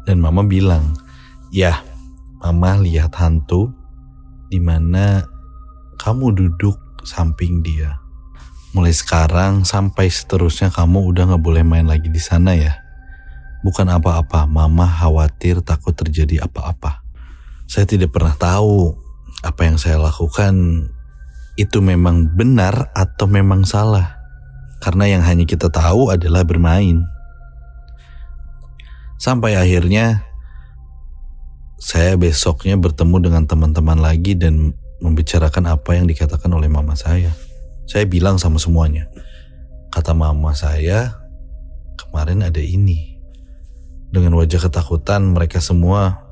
Dan 0.04 0.20
mama 0.20 0.44
bilang, 0.44 0.92
ya 1.48 1.80
mama 2.42 2.76
lihat 2.76 3.16
hantu 3.16 3.72
di 4.54 4.62
mana 4.62 5.26
kamu 5.98 6.30
duduk 6.30 6.78
samping 7.02 7.58
dia. 7.58 7.98
Mulai 8.70 8.94
sekarang 8.94 9.66
sampai 9.66 10.06
seterusnya 10.06 10.70
kamu 10.70 11.10
udah 11.10 11.34
gak 11.34 11.42
boleh 11.42 11.66
main 11.66 11.90
lagi 11.90 12.06
di 12.06 12.22
sana 12.22 12.54
ya. 12.54 12.78
Bukan 13.66 13.90
apa-apa, 13.90 14.46
mama 14.46 14.86
khawatir 14.86 15.58
takut 15.58 15.90
terjadi 15.90 16.46
apa-apa. 16.46 17.02
Saya 17.66 17.82
tidak 17.82 18.14
pernah 18.14 18.38
tahu 18.38 18.94
apa 19.42 19.66
yang 19.66 19.74
saya 19.74 19.98
lakukan 19.98 20.54
itu 21.58 21.78
memang 21.82 22.30
benar 22.30 22.94
atau 22.94 23.26
memang 23.26 23.66
salah. 23.66 24.22
Karena 24.78 25.10
yang 25.10 25.22
hanya 25.26 25.50
kita 25.50 25.66
tahu 25.66 26.14
adalah 26.14 26.46
bermain. 26.46 27.02
Sampai 29.18 29.58
akhirnya 29.58 30.22
saya 31.84 32.16
besoknya 32.16 32.80
bertemu 32.80 33.28
dengan 33.28 33.44
teman-teman 33.44 34.00
lagi 34.00 34.32
dan 34.32 34.72
membicarakan 35.04 35.68
apa 35.68 35.92
yang 35.92 36.08
dikatakan 36.08 36.48
oleh 36.48 36.64
mama 36.64 36.96
saya. 36.96 37.28
Saya 37.84 38.08
bilang 38.08 38.40
sama 38.40 38.56
semuanya. 38.56 39.12
Kata 39.92 40.16
mama 40.16 40.56
saya, 40.56 41.12
kemarin 42.00 42.40
ada 42.40 42.56
ini. 42.56 43.20
Dengan 44.08 44.32
wajah 44.40 44.64
ketakutan 44.64 45.36
mereka 45.36 45.60
semua 45.60 46.24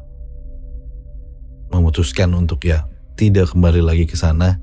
memutuskan 1.69 2.33
untuk 2.33 2.65
ya 2.65 2.89
tidak 3.21 3.53
kembali 3.53 3.85
lagi 3.85 4.09
ke 4.09 4.17
sana 4.17 4.57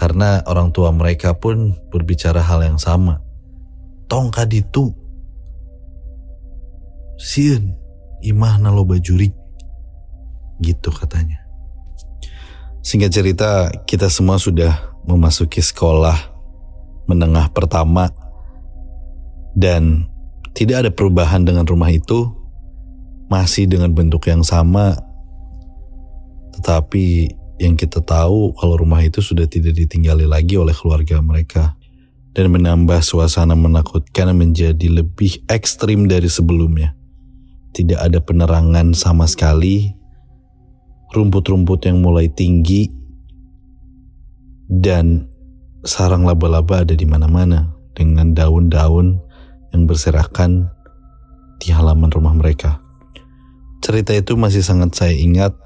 karena 0.00 0.40
orang 0.48 0.72
tua 0.72 0.96
mereka 0.96 1.36
pun 1.36 1.76
berbicara 1.92 2.40
hal 2.40 2.64
yang 2.64 2.80
sama. 2.80 3.20
Tongkat 4.08 4.48
itu 4.64 4.96
sieun 7.20 7.76
imah 8.24 8.64
nalo 8.64 8.88
bajurik 8.88 9.44
gitu 10.60 10.92
katanya. 10.92 11.42
Singkat 12.86 13.10
cerita, 13.10 13.50
kita 13.82 14.06
semua 14.06 14.38
sudah 14.38 14.94
memasuki 15.02 15.58
sekolah 15.58 16.14
menengah 17.10 17.50
pertama. 17.50 18.10
Dan 19.56 20.06
tidak 20.52 20.84
ada 20.84 20.90
perubahan 20.92 21.42
dengan 21.42 21.64
rumah 21.64 21.88
itu, 21.88 22.30
masih 23.26 23.66
dengan 23.66 23.90
bentuk 23.90 24.28
yang 24.30 24.46
sama, 24.46 24.94
tetapi 26.54 27.32
yang 27.56 27.72
kita 27.74 28.04
tahu 28.04 28.52
kalau 28.52 28.76
rumah 28.76 29.00
itu 29.00 29.24
sudah 29.24 29.48
tidak 29.48 29.76
ditinggali 29.76 30.28
lagi 30.28 30.60
oleh 30.60 30.76
keluarga 30.76 31.20
mereka. 31.24 31.74
Dan 32.36 32.52
menambah 32.52 33.00
suasana 33.00 33.56
menakutkan 33.56 34.36
menjadi 34.36 34.92
lebih 34.92 35.48
ekstrim 35.48 36.04
dari 36.04 36.28
sebelumnya. 36.28 36.92
Tidak 37.72 37.96
ada 37.96 38.20
penerangan 38.20 38.92
sama 38.92 39.24
sekali, 39.24 39.95
rumput-rumput 41.16 41.88
yang 41.88 42.04
mulai 42.04 42.28
tinggi, 42.28 42.92
dan 44.68 45.32
sarang 45.86 46.28
laba-laba 46.28 46.84
ada 46.84 46.92
di 46.92 47.08
mana-mana 47.08 47.72
dengan 47.96 48.36
daun-daun 48.36 49.24
yang 49.72 49.88
berserakan 49.88 50.68
di 51.62 51.72
halaman 51.72 52.12
rumah 52.12 52.36
mereka. 52.36 52.84
Cerita 53.80 54.12
itu 54.12 54.36
masih 54.36 54.60
sangat 54.60 54.92
saya 54.98 55.14
ingat 55.16 55.56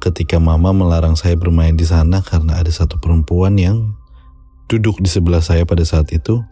ketika 0.00 0.40
mama 0.40 0.72
melarang 0.72 1.14
saya 1.14 1.36
bermain 1.36 1.76
di 1.76 1.84
sana 1.84 2.24
karena 2.24 2.58
ada 2.60 2.72
satu 2.72 2.98
perempuan 2.98 3.56
yang 3.60 3.96
duduk 4.66 4.98
di 4.98 5.08
sebelah 5.08 5.44
saya 5.44 5.62
pada 5.68 5.84
saat 5.86 6.10
itu. 6.10 6.42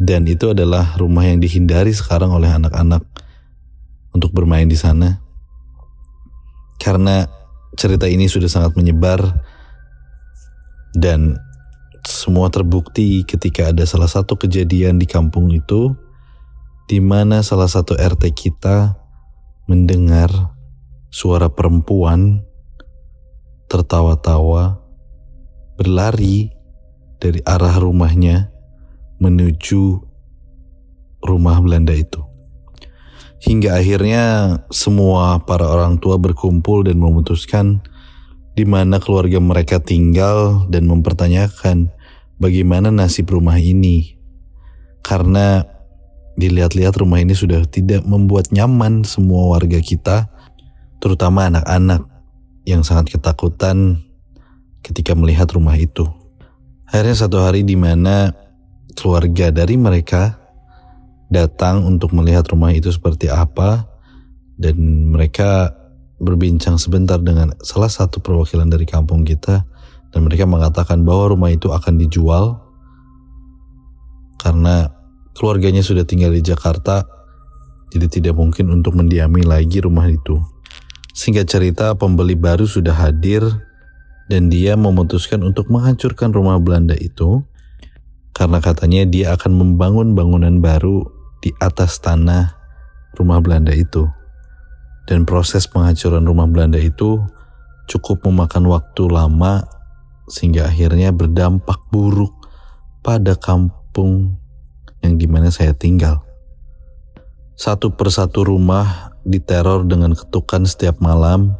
Dan 0.00 0.24
itu 0.24 0.56
adalah 0.56 0.96
rumah 0.96 1.28
yang 1.28 1.44
dihindari 1.44 1.92
sekarang 1.92 2.32
oleh 2.32 2.48
anak-anak 2.48 3.04
untuk 4.16 4.32
bermain 4.32 4.64
di 4.64 4.78
sana. 4.80 5.20
Karena 6.80 7.28
cerita 7.76 8.08
ini 8.08 8.26
sudah 8.26 8.48
sangat 8.48 8.74
menyebar 8.74 9.20
dan 10.96 11.36
semua 12.02 12.48
terbukti 12.48 13.22
ketika 13.28 13.70
ada 13.70 13.84
salah 13.84 14.08
satu 14.08 14.34
kejadian 14.34 14.96
di 14.96 15.04
kampung 15.04 15.52
itu 15.52 15.92
di 16.90 16.98
mana 16.98 17.44
salah 17.44 17.68
satu 17.70 17.94
RT 17.94 18.34
kita 18.34 18.98
mendengar 19.70 20.32
suara 21.12 21.46
perempuan 21.46 22.42
tertawa-tawa 23.70 24.82
berlari 25.78 26.50
dari 27.22 27.38
arah 27.46 27.78
rumahnya 27.78 28.50
menuju 29.22 30.02
rumah 31.22 31.60
Belanda 31.62 31.94
itu. 31.94 32.29
Hingga 33.40 33.80
akhirnya 33.80 34.24
semua 34.68 35.40
para 35.48 35.64
orang 35.64 35.96
tua 35.96 36.20
berkumpul 36.20 36.84
dan 36.84 37.00
memutuskan 37.00 37.80
di 38.52 38.68
mana 38.68 39.00
keluarga 39.00 39.40
mereka 39.40 39.80
tinggal 39.80 40.68
dan 40.68 40.84
mempertanyakan 40.84 41.88
bagaimana 42.36 42.92
nasib 42.92 43.32
rumah 43.32 43.56
ini. 43.56 44.20
Karena 45.00 45.64
dilihat-lihat 46.36 47.00
rumah 47.00 47.20
ini 47.20 47.32
sudah 47.32 47.64
tidak 47.64 48.04
membuat 48.04 48.52
nyaman 48.52 49.04
semua 49.08 49.56
warga 49.56 49.80
kita 49.80 50.28
terutama 51.00 51.48
anak-anak 51.48 52.04
yang 52.68 52.84
sangat 52.84 53.16
ketakutan 53.16 54.04
ketika 54.84 55.16
melihat 55.16 55.48
rumah 55.52 55.76
itu. 55.80 56.04
Akhirnya 56.88 57.16
satu 57.16 57.40
hari 57.40 57.64
di 57.64 57.76
mana 57.76 58.36
keluarga 58.96 59.48
dari 59.48 59.80
mereka 59.80 60.39
datang 61.30 61.86
untuk 61.86 62.10
melihat 62.10 62.44
rumah 62.50 62.74
itu 62.74 62.90
seperti 62.90 63.30
apa 63.30 63.86
dan 64.58 64.76
mereka 65.14 65.72
berbincang 66.20 66.76
sebentar 66.76 67.16
dengan 67.16 67.56
salah 67.64 67.88
satu 67.88 68.20
perwakilan 68.20 68.68
dari 68.68 68.84
kampung 68.84 69.24
kita 69.24 69.64
dan 70.10 70.20
mereka 70.26 70.44
mengatakan 70.44 71.06
bahwa 71.06 71.32
rumah 71.32 71.54
itu 71.54 71.70
akan 71.70 71.96
dijual 71.96 72.60
karena 74.42 74.90
keluarganya 75.32 75.80
sudah 75.80 76.04
tinggal 76.04 76.34
di 76.34 76.42
Jakarta 76.44 77.06
jadi 77.90 78.06
tidak 78.06 78.34
mungkin 78.38 78.70
untuk 78.70 78.94
mendiami 78.94 79.42
lagi 79.42 79.82
rumah 79.82 80.06
itu. 80.06 80.38
Singkat 81.10 81.46
cerita, 81.50 81.86
pembeli 81.98 82.38
baru 82.38 82.62
sudah 82.62 82.94
hadir 82.94 83.42
dan 84.30 84.46
dia 84.46 84.78
memutuskan 84.78 85.42
untuk 85.42 85.66
menghancurkan 85.74 86.30
rumah 86.30 86.54
Belanda 86.62 86.94
itu 86.94 87.42
karena 88.30 88.62
katanya 88.62 89.02
dia 89.10 89.34
akan 89.34 89.52
membangun 89.58 90.14
bangunan 90.14 90.62
baru 90.62 91.02
di 91.40 91.50
atas 91.60 92.00
tanah 92.00 92.56
rumah 93.16 93.40
Belanda 93.40 93.72
itu. 93.72 94.08
Dan 95.08 95.26
proses 95.26 95.66
penghancuran 95.66 96.22
rumah 96.22 96.46
Belanda 96.46 96.78
itu 96.78 97.18
cukup 97.90 98.22
memakan 98.30 98.70
waktu 98.70 99.10
lama 99.10 99.66
sehingga 100.30 100.70
akhirnya 100.70 101.10
berdampak 101.10 101.82
buruk 101.90 102.30
pada 103.02 103.34
kampung 103.34 104.38
yang 105.02 105.18
di 105.18 105.26
mana 105.26 105.50
saya 105.50 105.74
tinggal. 105.74 106.22
Satu 107.58 107.92
persatu 107.92 108.46
rumah 108.46 109.12
diteror 109.26 109.84
dengan 109.84 110.16
ketukan 110.16 110.64
setiap 110.64 111.02
malam 111.02 111.58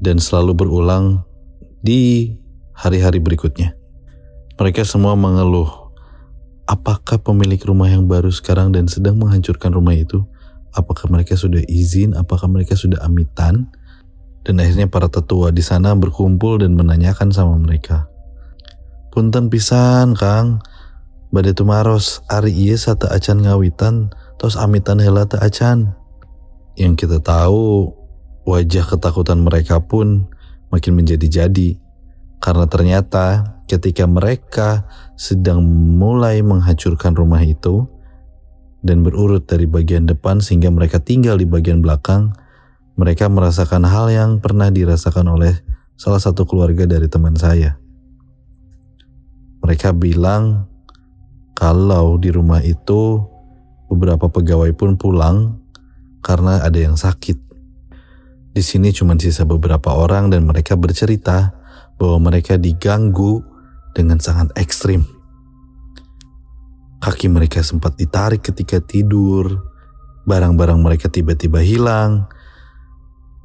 dan 0.00 0.22
selalu 0.22 0.54
berulang 0.56 1.24
di 1.84 2.32
hari-hari 2.72 3.20
berikutnya. 3.20 3.76
Mereka 4.56 4.84
semua 4.88 5.12
mengeluh, 5.12 5.85
apakah 6.66 7.22
pemilik 7.22 7.58
rumah 7.62 7.88
yang 7.88 8.10
baru 8.10 8.28
sekarang 8.28 8.74
dan 8.74 8.90
sedang 8.90 9.16
menghancurkan 9.22 9.70
rumah 9.70 9.94
itu 9.94 10.26
apakah 10.76 11.08
mereka 11.08 11.34
sudah 11.34 11.64
izin, 11.64 12.12
apakah 12.12 12.46
mereka 12.52 12.76
sudah 12.76 13.00
amitan. 13.00 13.72
Dan 14.46 14.62
akhirnya 14.62 14.86
para 14.86 15.10
tetua 15.10 15.50
di 15.50 15.58
sana 15.58 15.96
berkumpul 15.98 16.62
dan 16.62 16.78
menanyakan 16.78 17.34
sama 17.34 17.58
mereka. 17.58 18.06
Punten 19.10 19.50
pisan 19.50 20.14
Kang, 20.14 20.62
badai 21.34 21.50
tumaros 21.50 22.22
hari 22.30 22.54
iya 22.54 22.78
satu 22.78 23.10
acan 23.10 23.42
ngawitan, 23.42 24.14
tos 24.38 24.54
amitan 24.54 25.02
hela 25.02 25.26
te 25.26 25.34
acan. 25.40 25.98
Yang 26.78 27.08
kita 27.08 27.18
tahu 27.24 27.90
wajah 28.46 28.86
ketakutan 28.86 29.42
mereka 29.42 29.82
pun 29.82 30.30
makin 30.70 30.94
menjadi-jadi. 30.94 31.82
Karena 32.38 32.68
ternyata 32.68 33.56
ketika 33.66 34.06
mereka 34.06 34.86
sedang 35.18 35.64
mulai 35.98 36.40
menghancurkan 36.44 37.16
rumah 37.18 37.42
itu 37.42 37.88
dan 38.86 39.02
berurut 39.02 39.48
dari 39.50 39.66
bagian 39.66 40.06
depan 40.06 40.38
sehingga 40.38 40.70
mereka 40.70 41.02
tinggal 41.02 41.40
di 41.40 41.48
bagian 41.48 41.82
belakang, 41.82 42.30
mereka 42.94 43.26
merasakan 43.26 43.82
hal 43.84 44.06
yang 44.08 44.30
pernah 44.38 44.70
dirasakan 44.70 45.26
oleh 45.34 45.58
salah 45.98 46.22
satu 46.22 46.46
keluarga 46.46 46.86
dari 46.86 47.10
teman 47.10 47.34
saya. 47.34 47.80
Mereka 49.64 49.96
bilang 49.98 50.70
kalau 51.56 52.20
di 52.20 52.30
rumah 52.30 52.62
itu 52.62 53.18
beberapa 53.90 54.30
pegawai 54.30 54.70
pun 54.76 54.94
pulang 54.94 55.58
karena 56.22 56.62
ada 56.62 56.78
yang 56.78 56.94
sakit. 56.94 57.38
Di 58.54 58.62
sini 58.64 58.94
cuma 58.94 59.18
sisa 59.20 59.44
beberapa 59.44 59.92
orang 59.92 60.32
dan 60.32 60.48
mereka 60.48 60.78
bercerita 60.78 61.52
bahwa 61.96 62.32
mereka 62.32 62.60
diganggu 62.60 63.40
dengan 63.96 64.20
sangat 64.20 64.52
ekstrim. 64.56 65.04
Kaki 67.00 67.28
mereka 67.32 67.60
sempat 67.64 67.96
ditarik 67.96 68.44
ketika 68.44 68.80
tidur, 68.80 69.64
barang-barang 70.28 70.80
mereka 70.80 71.08
tiba-tiba 71.08 71.60
hilang. 71.60 72.28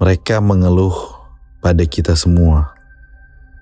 Mereka 0.01 0.41
mengeluh 0.41 0.95
pada 1.61 1.85
kita 1.85 2.17
semua, 2.17 2.73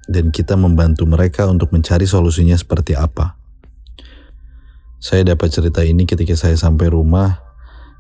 dan 0.10 0.34
kita 0.34 0.56
membantu 0.56 1.06
mereka 1.06 1.46
untuk 1.46 1.70
mencari 1.70 2.10
solusinya 2.10 2.56
seperti 2.58 2.98
apa. 2.98 3.36
Saya 5.00 5.24
dapat 5.24 5.54
cerita 5.54 5.86
ini 5.86 6.04
ketika 6.10 6.34
saya 6.36 6.56
sampai 6.58 6.92
rumah 6.92 7.40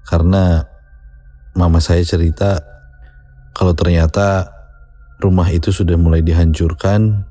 karena 0.03 0.67
mama 1.53 1.79
saya 1.79 2.03
cerita 2.03 2.59
kalau 3.55 3.71
ternyata 3.75 4.58
rumah 5.19 5.47
itu 5.51 5.75
sudah 5.75 5.99
mulai 5.99 6.23
dihancurkan 6.23 7.27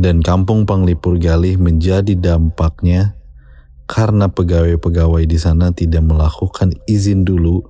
dan 0.00 0.24
kampung 0.24 0.64
Panglipur 0.64 1.20
Galih 1.20 1.60
menjadi 1.60 2.16
dampaknya 2.16 3.14
karena 3.84 4.32
pegawai-pegawai 4.32 5.28
di 5.28 5.36
sana 5.36 5.68
tidak 5.76 6.00
melakukan 6.08 6.72
izin 6.88 7.28
dulu 7.28 7.60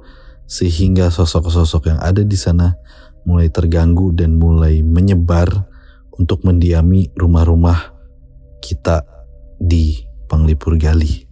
sehingga 0.46 1.10
sosok-sosok 1.10 1.90
yang 1.90 1.98
ada 1.98 2.22
di 2.22 2.38
sana 2.38 2.78
mulai 3.26 3.50
terganggu 3.50 4.14
dan 4.14 4.38
mulai 4.38 4.86
menyebar 4.86 5.66
untuk 6.14 6.46
mendiami 6.46 7.10
rumah-rumah 7.18 7.90
kita 8.62 9.02
di 9.58 9.98
Panglipur 10.30 10.78
Galih. 10.78 11.26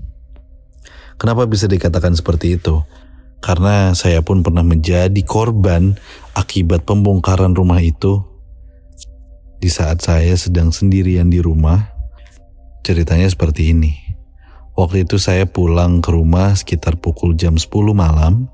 Kenapa 1.21 1.47
bisa 1.47 1.69
dikatakan 1.71 2.17
seperti 2.17 2.59
itu? 2.59 2.83
Karena 3.41 3.97
saya 3.97 4.21
pun 4.21 4.45
pernah 4.45 4.61
menjadi 4.61 5.21
korban 5.25 5.97
akibat 6.37 6.85
pembongkaran 6.85 7.57
rumah 7.57 7.81
itu. 7.81 8.21
Di 9.61 9.69
saat 9.69 10.01
saya 10.01 10.33
sedang 10.37 10.73
sendirian 10.73 11.29
di 11.29 11.41
rumah, 11.41 11.93
ceritanya 12.81 13.29
seperti 13.29 13.77
ini. 13.77 13.93
Waktu 14.77 15.05
itu 15.05 15.21
saya 15.21 15.45
pulang 15.45 16.01
ke 16.01 16.09
rumah 16.13 16.57
sekitar 16.57 16.97
pukul 16.97 17.37
jam 17.37 17.61
10 17.61 17.69
malam 17.93 18.49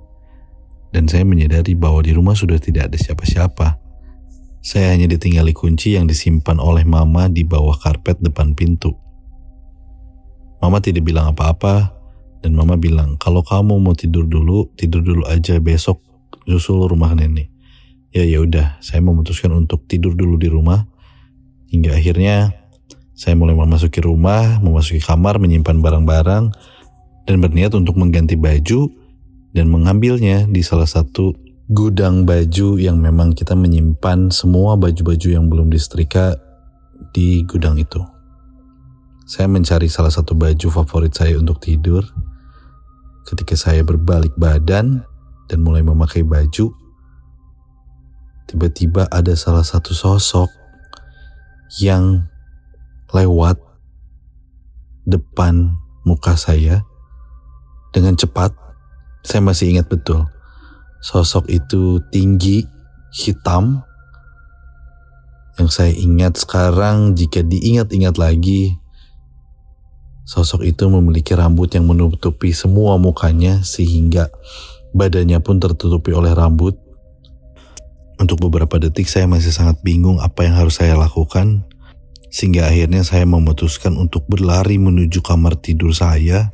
dan 0.90 1.06
saya 1.06 1.22
menyadari 1.22 1.78
bahwa 1.78 2.02
di 2.02 2.10
rumah 2.10 2.34
sudah 2.34 2.58
tidak 2.58 2.90
ada 2.90 2.98
siapa-siapa. 2.98 3.78
Saya 4.66 4.90
hanya 4.90 5.06
ditinggali 5.06 5.54
kunci 5.54 5.94
yang 5.94 6.10
disimpan 6.10 6.58
oleh 6.58 6.82
mama 6.82 7.30
di 7.30 7.46
bawah 7.46 7.78
karpet 7.78 8.18
depan 8.18 8.58
pintu. 8.58 8.98
Mama 10.58 10.82
tidak 10.82 11.06
bilang 11.06 11.30
apa-apa, 11.30 11.95
dan 12.46 12.54
mama 12.54 12.78
bilang, 12.78 13.18
kalau 13.18 13.42
kamu 13.42 13.82
mau 13.82 13.90
tidur 13.98 14.22
dulu, 14.22 14.70
tidur 14.78 15.02
dulu 15.02 15.26
aja 15.26 15.58
besok 15.58 15.98
susul 16.46 16.86
rumah 16.86 17.10
nenek. 17.10 17.50
Ya 18.14 18.22
ya 18.22 18.38
udah, 18.38 18.78
saya 18.78 19.02
memutuskan 19.02 19.50
untuk 19.50 19.82
tidur 19.90 20.14
dulu 20.14 20.38
di 20.38 20.46
rumah. 20.46 20.86
Hingga 21.74 21.98
akhirnya 21.98 22.54
saya 23.18 23.34
mulai 23.34 23.58
memasuki 23.58 23.98
rumah, 23.98 24.62
memasuki 24.62 25.02
kamar, 25.02 25.42
menyimpan 25.42 25.82
barang-barang, 25.82 26.54
dan 27.26 27.36
berniat 27.42 27.74
untuk 27.74 27.98
mengganti 27.98 28.38
baju 28.38 28.94
dan 29.50 29.66
mengambilnya 29.66 30.46
di 30.46 30.62
salah 30.62 30.86
satu 30.86 31.34
gudang 31.66 32.22
baju 32.22 32.78
yang 32.78 33.02
memang 33.02 33.34
kita 33.34 33.58
menyimpan 33.58 34.30
semua 34.30 34.78
baju-baju 34.78 35.26
yang 35.26 35.50
belum 35.50 35.66
disetrika 35.66 36.38
di 37.10 37.42
gudang 37.42 37.74
itu. 37.74 37.98
Saya 39.26 39.50
mencari 39.50 39.90
salah 39.90 40.14
satu 40.14 40.38
baju 40.38 40.70
favorit 40.70 41.10
saya 41.10 41.34
untuk 41.34 41.58
tidur 41.58 42.06
Ketika 43.26 43.58
saya 43.58 43.82
berbalik 43.82 44.38
badan 44.38 45.02
dan 45.50 45.58
mulai 45.58 45.82
memakai 45.82 46.22
baju, 46.22 46.70
tiba-tiba 48.46 49.10
ada 49.10 49.34
salah 49.34 49.66
satu 49.66 49.90
sosok 49.90 50.46
yang 51.82 52.30
lewat 53.10 53.58
depan 55.06 55.74
muka 56.06 56.38
saya 56.38 56.86
dengan 57.90 58.14
cepat. 58.14 58.54
Saya 59.26 59.42
masih 59.42 59.74
ingat 59.74 59.90
betul. 59.90 60.22
Sosok 61.02 61.50
itu 61.50 61.98
tinggi, 62.14 62.62
hitam. 63.10 63.82
Yang 65.58 65.70
saya 65.74 65.92
ingat 65.98 66.38
sekarang 66.38 67.18
jika 67.18 67.42
diingat-ingat 67.42 68.14
lagi, 68.22 68.78
Sosok 70.26 70.66
itu 70.66 70.90
memiliki 70.90 71.38
rambut 71.38 71.70
yang 71.70 71.86
menutupi 71.86 72.50
semua 72.50 72.98
mukanya 72.98 73.62
sehingga 73.62 74.26
badannya 74.90 75.38
pun 75.38 75.62
tertutupi 75.62 76.10
oleh 76.10 76.34
rambut. 76.34 76.74
Untuk 78.18 78.42
beberapa 78.42 78.82
detik 78.82 79.06
saya 79.06 79.30
masih 79.30 79.54
sangat 79.54 79.78
bingung 79.86 80.18
apa 80.18 80.42
yang 80.42 80.58
harus 80.58 80.82
saya 80.82 80.98
lakukan. 80.98 81.62
Sehingga 82.26 82.66
akhirnya 82.66 83.06
saya 83.06 83.22
memutuskan 83.22 83.94
untuk 83.94 84.26
berlari 84.26 84.82
menuju 84.82 85.22
kamar 85.22 85.62
tidur 85.62 85.94
saya. 85.94 86.50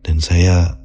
Dan 0.00 0.24
saya 0.24 0.80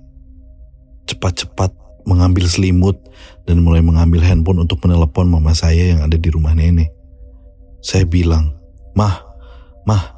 cepat-cepat 1.07 1.71
mengambil 2.03 2.51
selimut 2.51 2.99
dan 3.47 3.63
mulai 3.63 3.79
mengambil 3.79 4.27
handphone 4.27 4.59
untuk 4.59 4.83
menelepon 4.83 5.31
mama 5.31 5.55
saya 5.55 5.95
yang 5.95 6.03
ada 6.03 6.19
di 6.19 6.27
rumah 6.27 6.51
nenek. 6.51 6.91
Saya 7.79 8.03
bilang, 8.03 8.59
Mah, 8.91 9.23
Mah, 9.87 10.12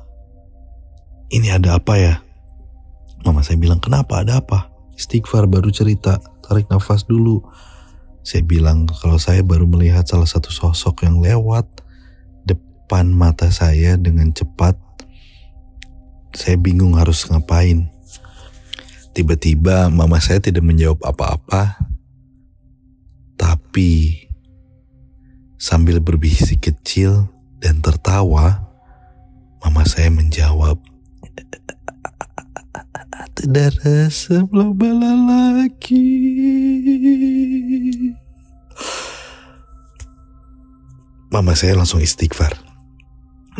ini 1.33 1.49
ada 1.49 1.77
apa 1.77 1.97
ya? 1.97 2.15
Mama 3.25 3.41
saya 3.41 3.57
bilang, 3.57 3.81
kenapa 3.81 4.21
ada 4.21 4.37
apa? 4.37 4.69
Istighfar 4.93 5.49
baru 5.49 5.73
cerita, 5.73 6.21
tarik 6.45 6.69
nafas 6.69 7.09
dulu. 7.09 7.41
Saya 8.25 8.41
bilang 8.45 8.89
kalau 8.89 9.17
saya 9.21 9.41
baru 9.45 9.69
melihat 9.69 10.05
salah 10.05 10.25
satu 10.25 10.49
sosok 10.49 11.05
yang 11.05 11.21
lewat 11.21 11.65
depan 12.45 13.09
mata 13.09 13.49
saya 13.49 13.97
dengan 13.97 14.29
cepat. 14.33 14.77
Saya 16.33 16.57
bingung 16.57 16.97
harus 16.97 17.25
ngapain. 17.25 17.89
Tiba-tiba 19.15 19.89
mama 19.89 20.21
saya 20.21 20.37
tidak 20.41 20.61
menjawab 20.61 21.01
apa-apa. 21.05 21.79
Tapi 23.37 24.25
sambil 25.57 25.97
berbisik 25.97 26.69
kecil 26.69 27.29
dan 27.57 27.81
tertawa, 27.81 28.69
mama 29.63 29.81
saya 29.87 30.13
menjawab, 30.13 30.77
tidak 33.45 33.77
rasa 33.85 34.41
bala 34.49 35.13
lagi. 35.21 36.09
Mama 41.29 41.53
saya 41.53 41.77
langsung 41.77 42.01
istighfar. 42.01 42.57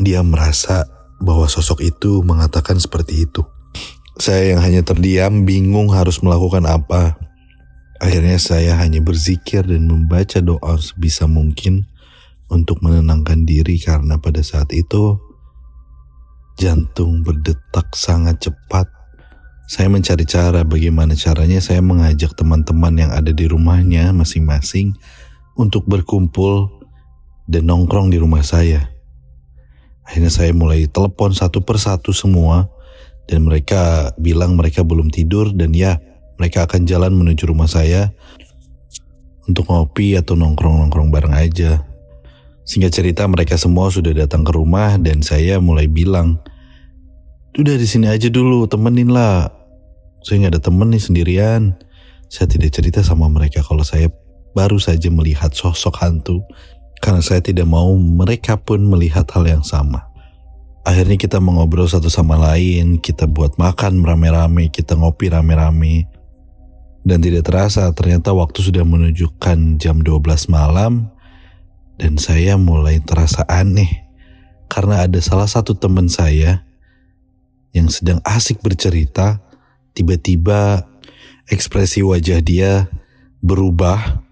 Dia 0.01 0.25
merasa 0.25 0.89
bahwa 1.21 1.45
sosok 1.45 1.85
itu 1.85 2.25
mengatakan 2.25 2.81
seperti 2.81 3.29
itu. 3.29 3.45
Saya 4.17 4.57
yang 4.57 4.65
hanya 4.65 4.81
terdiam, 4.81 5.45
bingung 5.45 5.93
harus 5.93 6.17
melakukan 6.25 6.65
apa. 6.65 7.21
Akhirnya 8.01 8.41
saya 8.41 8.81
hanya 8.81 9.05
berzikir 9.05 9.69
dan 9.69 9.85
membaca 9.85 10.41
doa 10.41 10.81
sebisa 10.81 11.29
mungkin 11.29 11.85
untuk 12.49 12.81
menenangkan 12.81 13.45
diri 13.45 13.77
karena 13.77 14.17
pada 14.17 14.41
saat 14.41 14.73
itu 14.73 15.21
jantung 16.57 17.21
berdetak 17.21 17.93
sangat 17.93 18.49
cepat. 18.49 18.94
Saya 19.65 19.89
mencari 19.89 20.29
cara 20.29 20.61
bagaimana 20.61 21.17
caranya 21.17 21.57
saya 21.57 21.81
mengajak 21.81 22.37
teman-teman 22.37 22.93
yang 23.01 23.09
ada 23.09 23.33
di 23.33 23.49
rumahnya 23.49 24.13
masing-masing 24.13 24.93
untuk 25.57 25.89
berkumpul 25.89 26.69
dan 27.49 27.65
nongkrong 27.65 28.13
di 28.13 28.21
rumah 28.21 28.45
saya. 28.45 28.93
Akhirnya 30.05 30.29
saya 30.29 30.53
mulai 30.53 30.85
telepon 30.85 31.33
satu 31.33 31.65
persatu 31.65 32.13
semua 32.13 32.69
dan 33.25 33.41
mereka 33.41 34.13
bilang 34.21 34.53
mereka 34.53 34.85
belum 34.85 35.09
tidur 35.09 35.49
dan 35.49 35.73
ya 35.73 35.97
mereka 36.37 36.69
akan 36.69 36.85
jalan 36.85 37.17
menuju 37.17 37.49
rumah 37.49 37.65
saya 37.65 38.13
untuk 39.49 39.65
ngopi 39.65 40.13
atau 40.13 40.37
nongkrong-nongkrong 40.37 41.09
bareng 41.09 41.33
aja. 41.33 41.81
Singkat 42.65 42.91
cerita 42.93 43.25
mereka 43.25 43.57
semua 43.57 43.89
sudah 43.89 44.13
datang 44.13 44.45
ke 44.45 44.53
rumah 44.53 44.97
dan 44.97 45.21
saya 45.21 45.61
mulai 45.61 45.85
bilang, 45.85 46.41
udah 47.55 47.75
di 47.79 47.87
sini 47.87 48.11
aja 48.11 48.27
dulu, 48.27 48.67
temenin 48.67 49.11
lah. 49.11 49.47
Saya 50.25 50.45
nggak 50.45 50.53
ada 50.57 50.61
temen 50.63 50.91
nih 50.91 51.03
sendirian. 51.03 51.61
Saya 52.27 52.49
tidak 52.49 52.73
cerita 52.75 52.99
sama 53.05 53.29
mereka 53.31 53.61
kalau 53.63 53.85
saya 53.85 54.09
baru 54.57 54.81
saja 54.81 55.07
melihat 55.13 55.53
sosok 55.53 56.01
hantu 56.01 56.41
karena 57.03 57.21
saya 57.21 57.43
tidak 57.43 57.67
mau 57.69 57.93
mereka 57.95 58.57
pun 58.57 58.81
melihat 58.81 59.29
hal 59.35 59.45
yang 59.45 59.63
sama. 59.63 60.03
Akhirnya 60.85 61.17
kita 61.17 61.41
mengobrol 61.41 61.89
satu 61.89 62.09
sama 62.09 62.37
lain, 62.37 63.01
kita 63.01 63.25
buat 63.25 63.57
makan 63.57 64.05
rame-rame, 64.05 64.69
kita 64.69 64.97
ngopi 64.97 65.33
rame-rame. 65.33 66.09
Dan 67.05 67.21
tidak 67.21 67.45
terasa 67.45 67.85
ternyata 67.93 68.33
waktu 68.33 68.65
sudah 68.65 68.81
menunjukkan 68.81 69.77
jam 69.77 70.01
12 70.01 70.49
malam 70.49 71.13
dan 72.01 72.17
saya 72.17 72.57
mulai 72.57 72.97
terasa 72.97 73.45
aneh 73.45 74.09
karena 74.67 75.05
ada 75.05 75.21
salah 75.21 75.45
satu 75.45 75.77
teman 75.77 76.09
saya 76.09 76.65
yang 77.75 77.91
sedang 77.91 78.23
asik 78.23 78.63
bercerita, 78.63 79.43
tiba-tiba 79.91 80.87
ekspresi 81.51 81.99
wajah 82.07 82.39
dia 82.39 82.87
berubah 83.43 84.23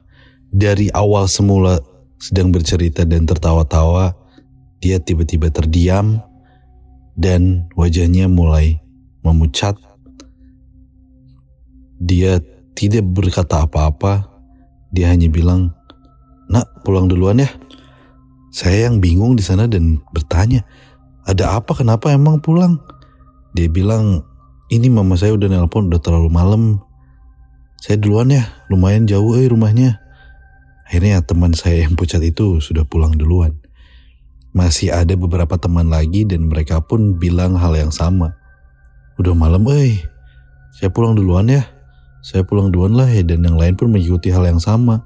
dari 0.47 0.87
awal 0.95 1.27
semula 1.27 1.83
sedang 2.15 2.55
bercerita 2.55 3.03
dan 3.03 3.27
tertawa-tawa, 3.27 4.15
dia 4.79 4.95
tiba-tiba 5.03 5.51
terdiam 5.51 6.23
dan 7.19 7.67
wajahnya 7.75 8.31
mulai 8.31 8.79
memucat. 9.27 9.75
Dia 11.99 12.39
tidak 12.79 13.03
berkata 13.11 13.67
apa-apa, 13.67 14.23
dia 14.95 15.11
hanya 15.11 15.27
bilang, 15.27 15.75
"Nak, 16.47 16.87
pulang 16.87 17.11
duluan 17.11 17.43
ya." 17.43 17.51
Saya 18.55 18.87
yang 18.87 19.03
bingung 19.03 19.35
di 19.35 19.43
sana 19.43 19.67
dan 19.67 19.99
bertanya, 20.15 20.63
"Ada 21.27 21.59
apa? 21.59 21.75
Kenapa 21.75 22.13
emang 22.15 22.39
pulang?" 22.39 22.79
Dia 23.53 23.69
bilang, 23.69 24.25
"Ini 24.69 24.89
mama 24.89 25.13
saya 25.13 25.37
udah 25.37 25.49
nelpon 25.49 25.93
udah 25.93 26.01
terlalu 26.01 26.29
malam. 26.33 26.63
Saya 27.77 28.01
duluan 28.01 28.33
ya, 28.33 28.49
lumayan 28.69 29.05
jauh 29.05 29.37
eh 29.37 29.45
rumahnya." 29.45 30.01
Akhirnya 30.89 31.23
teman 31.25 31.55
saya 31.57 31.87
yang 31.87 31.97
pucat 31.97 32.21
itu 32.21 32.59
sudah 32.59 32.85
pulang 32.85 33.15
duluan. 33.15 33.57
Masih 34.53 34.93
ada 34.93 35.17
beberapa 35.17 35.57
teman 35.57 35.89
lagi 35.89 36.21
dan 36.27 36.45
mereka 36.45 36.83
pun 36.85 37.17
bilang 37.17 37.57
hal 37.57 37.73
yang 37.73 37.89
sama. 37.89 38.37
Udah 39.17 39.33
malam 39.33 39.65
eh, 39.73 39.97
saya 40.77 40.93
pulang 40.93 41.17
duluan 41.17 41.49
ya. 41.49 41.65
Saya 42.23 42.45
pulang 42.45 42.69
duluan 42.69 42.93
lah 42.93 43.09
ya 43.09 43.25
dan 43.25 43.41
yang 43.43 43.57
lain 43.57 43.73
pun 43.75 43.89
mengikuti 43.89 44.29
hal 44.29 44.45
yang 44.45 44.61
sama. 44.61 45.05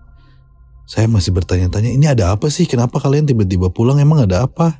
Saya 0.87 1.11
masih 1.11 1.35
bertanya-tanya, 1.35 1.91
ini 1.91 2.07
ada 2.07 2.31
apa 2.31 2.47
sih? 2.47 2.63
Kenapa 2.63 3.03
kalian 3.03 3.27
tiba-tiba 3.27 3.67
pulang? 3.67 3.99
Emang 3.99 4.23
ada 4.23 4.47
apa? 4.47 4.79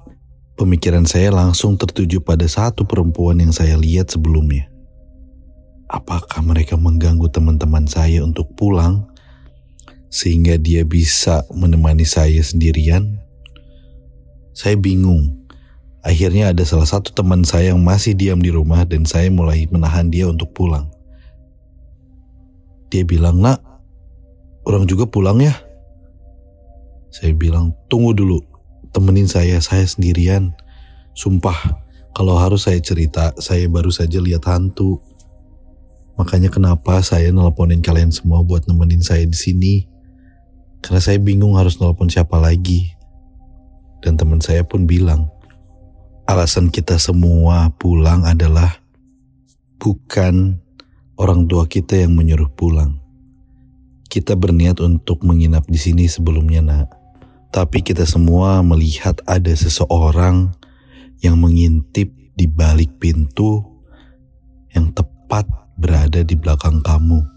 Pemikiran 0.58 1.06
saya 1.06 1.30
langsung 1.30 1.78
tertuju 1.78 2.18
pada 2.18 2.50
satu 2.50 2.82
perempuan 2.82 3.38
yang 3.38 3.54
saya 3.54 3.78
lihat 3.78 4.10
sebelumnya. 4.10 4.66
Apakah 5.86 6.42
mereka 6.42 6.74
mengganggu 6.74 7.30
teman-teman 7.30 7.86
saya 7.86 8.26
untuk 8.26 8.58
pulang 8.58 9.06
sehingga 10.10 10.58
dia 10.58 10.82
bisa 10.82 11.46
menemani 11.54 12.10
saya 12.10 12.42
sendirian? 12.42 13.22
Saya 14.58 14.74
bingung. 14.74 15.46
Akhirnya 16.02 16.50
ada 16.50 16.66
salah 16.66 16.90
satu 16.90 17.14
teman 17.14 17.46
saya 17.46 17.78
yang 17.78 17.86
masih 17.86 18.18
diam 18.18 18.42
di 18.42 18.50
rumah 18.50 18.82
dan 18.82 19.06
saya 19.06 19.30
mulai 19.30 19.70
menahan 19.70 20.10
dia 20.10 20.26
untuk 20.26 20.58
pulang. 20.58 20.90
Dia 22.90 23.06
bilang, 23.06 23.46
nak, 23.46 23.62
orang 24.66 24.90
juga 24.90 25.06
pulang 25.06 25.38
ya? 25.38 25.54
Saya 27.14 27.38
bilang, 27.38 27.78
tunggu 27.94 28.18
dulu, 28.18 28.42
temenin 28.92 29.30
saya, 29.30 29.60
saya 29.60 29.86
sendirian. 29.86 30.56
Sumpah, 31.18 31.82
kalau 32.18 32.34
harus 32.38 32.66
saya 32.66 32.82
cerita, 32.82 33.34
saya 33.38 33.70
baru 33.70 33.94
saja 33.94 34.18
lihat 34.18 34.50
hantu. 34.50 34.98
Makanya 36.18 36.50
kenapa 36.50 37.06
saya 37.06 37.30
nelponin 37.30 37.86
kalian 37.86 38.10
semua 38.10 38.42
buat 38.42 38.66
nemenin 38.66 39.06
saya 39.06 39.22
di 39.22 39.38
sini. 39.38 39.76
Karena 40.82 40.98
saya 40.98 41.22
bingung 41.22 41.54
harus 41.54 41.78
nelpon 41.78 42.10
siapa 42.10 42.42
lagi. 42.42 42.90
Dan 44.02 44.18
teman 44.18 44.42
saya 44.42 44.66
pun 44.66 44.90
bilang, 44.90 45.30
alasan 46.26 46.74
kita 46.74 46.98
semua 46.98 47.70
pulang 47.78 48.26
adalah 48.26 48.82
bukan 49.78 50.58
orang 51.22 51.46
tua 51.46 51.70
kita 51.70 52.02
yang 52.02 52.18
menyuruh 52.18 52.50
pulang. 52.50 52.98
Kita 54.10 54.34
berniat 54.34 54.82
untuk 54.82 55.22
menginap 55.22 55.70
di 55.70 55.78
sini 55.78 56.10
sebelumnya, 56.10 56.66
Nak. 56.66 56.97
Tapi 57.54 57.80
kita 57.82 58.04
semua 58.04 58.60
melihat 58.62 59.20
ada 59.24 59.52
seseorang 59.56 60.52
yang 61.24 61.40
mengintip 61.40 62.12
di 62.38 62.46
balik 62.46 63.02
pintu 63.02 63.66
yang 64.76 64.94
tepat 64.94 65.48
berada 65.78 66.22
di 66.22 66.36
belakang 66.38 66.84
kamu. 66.86 67.37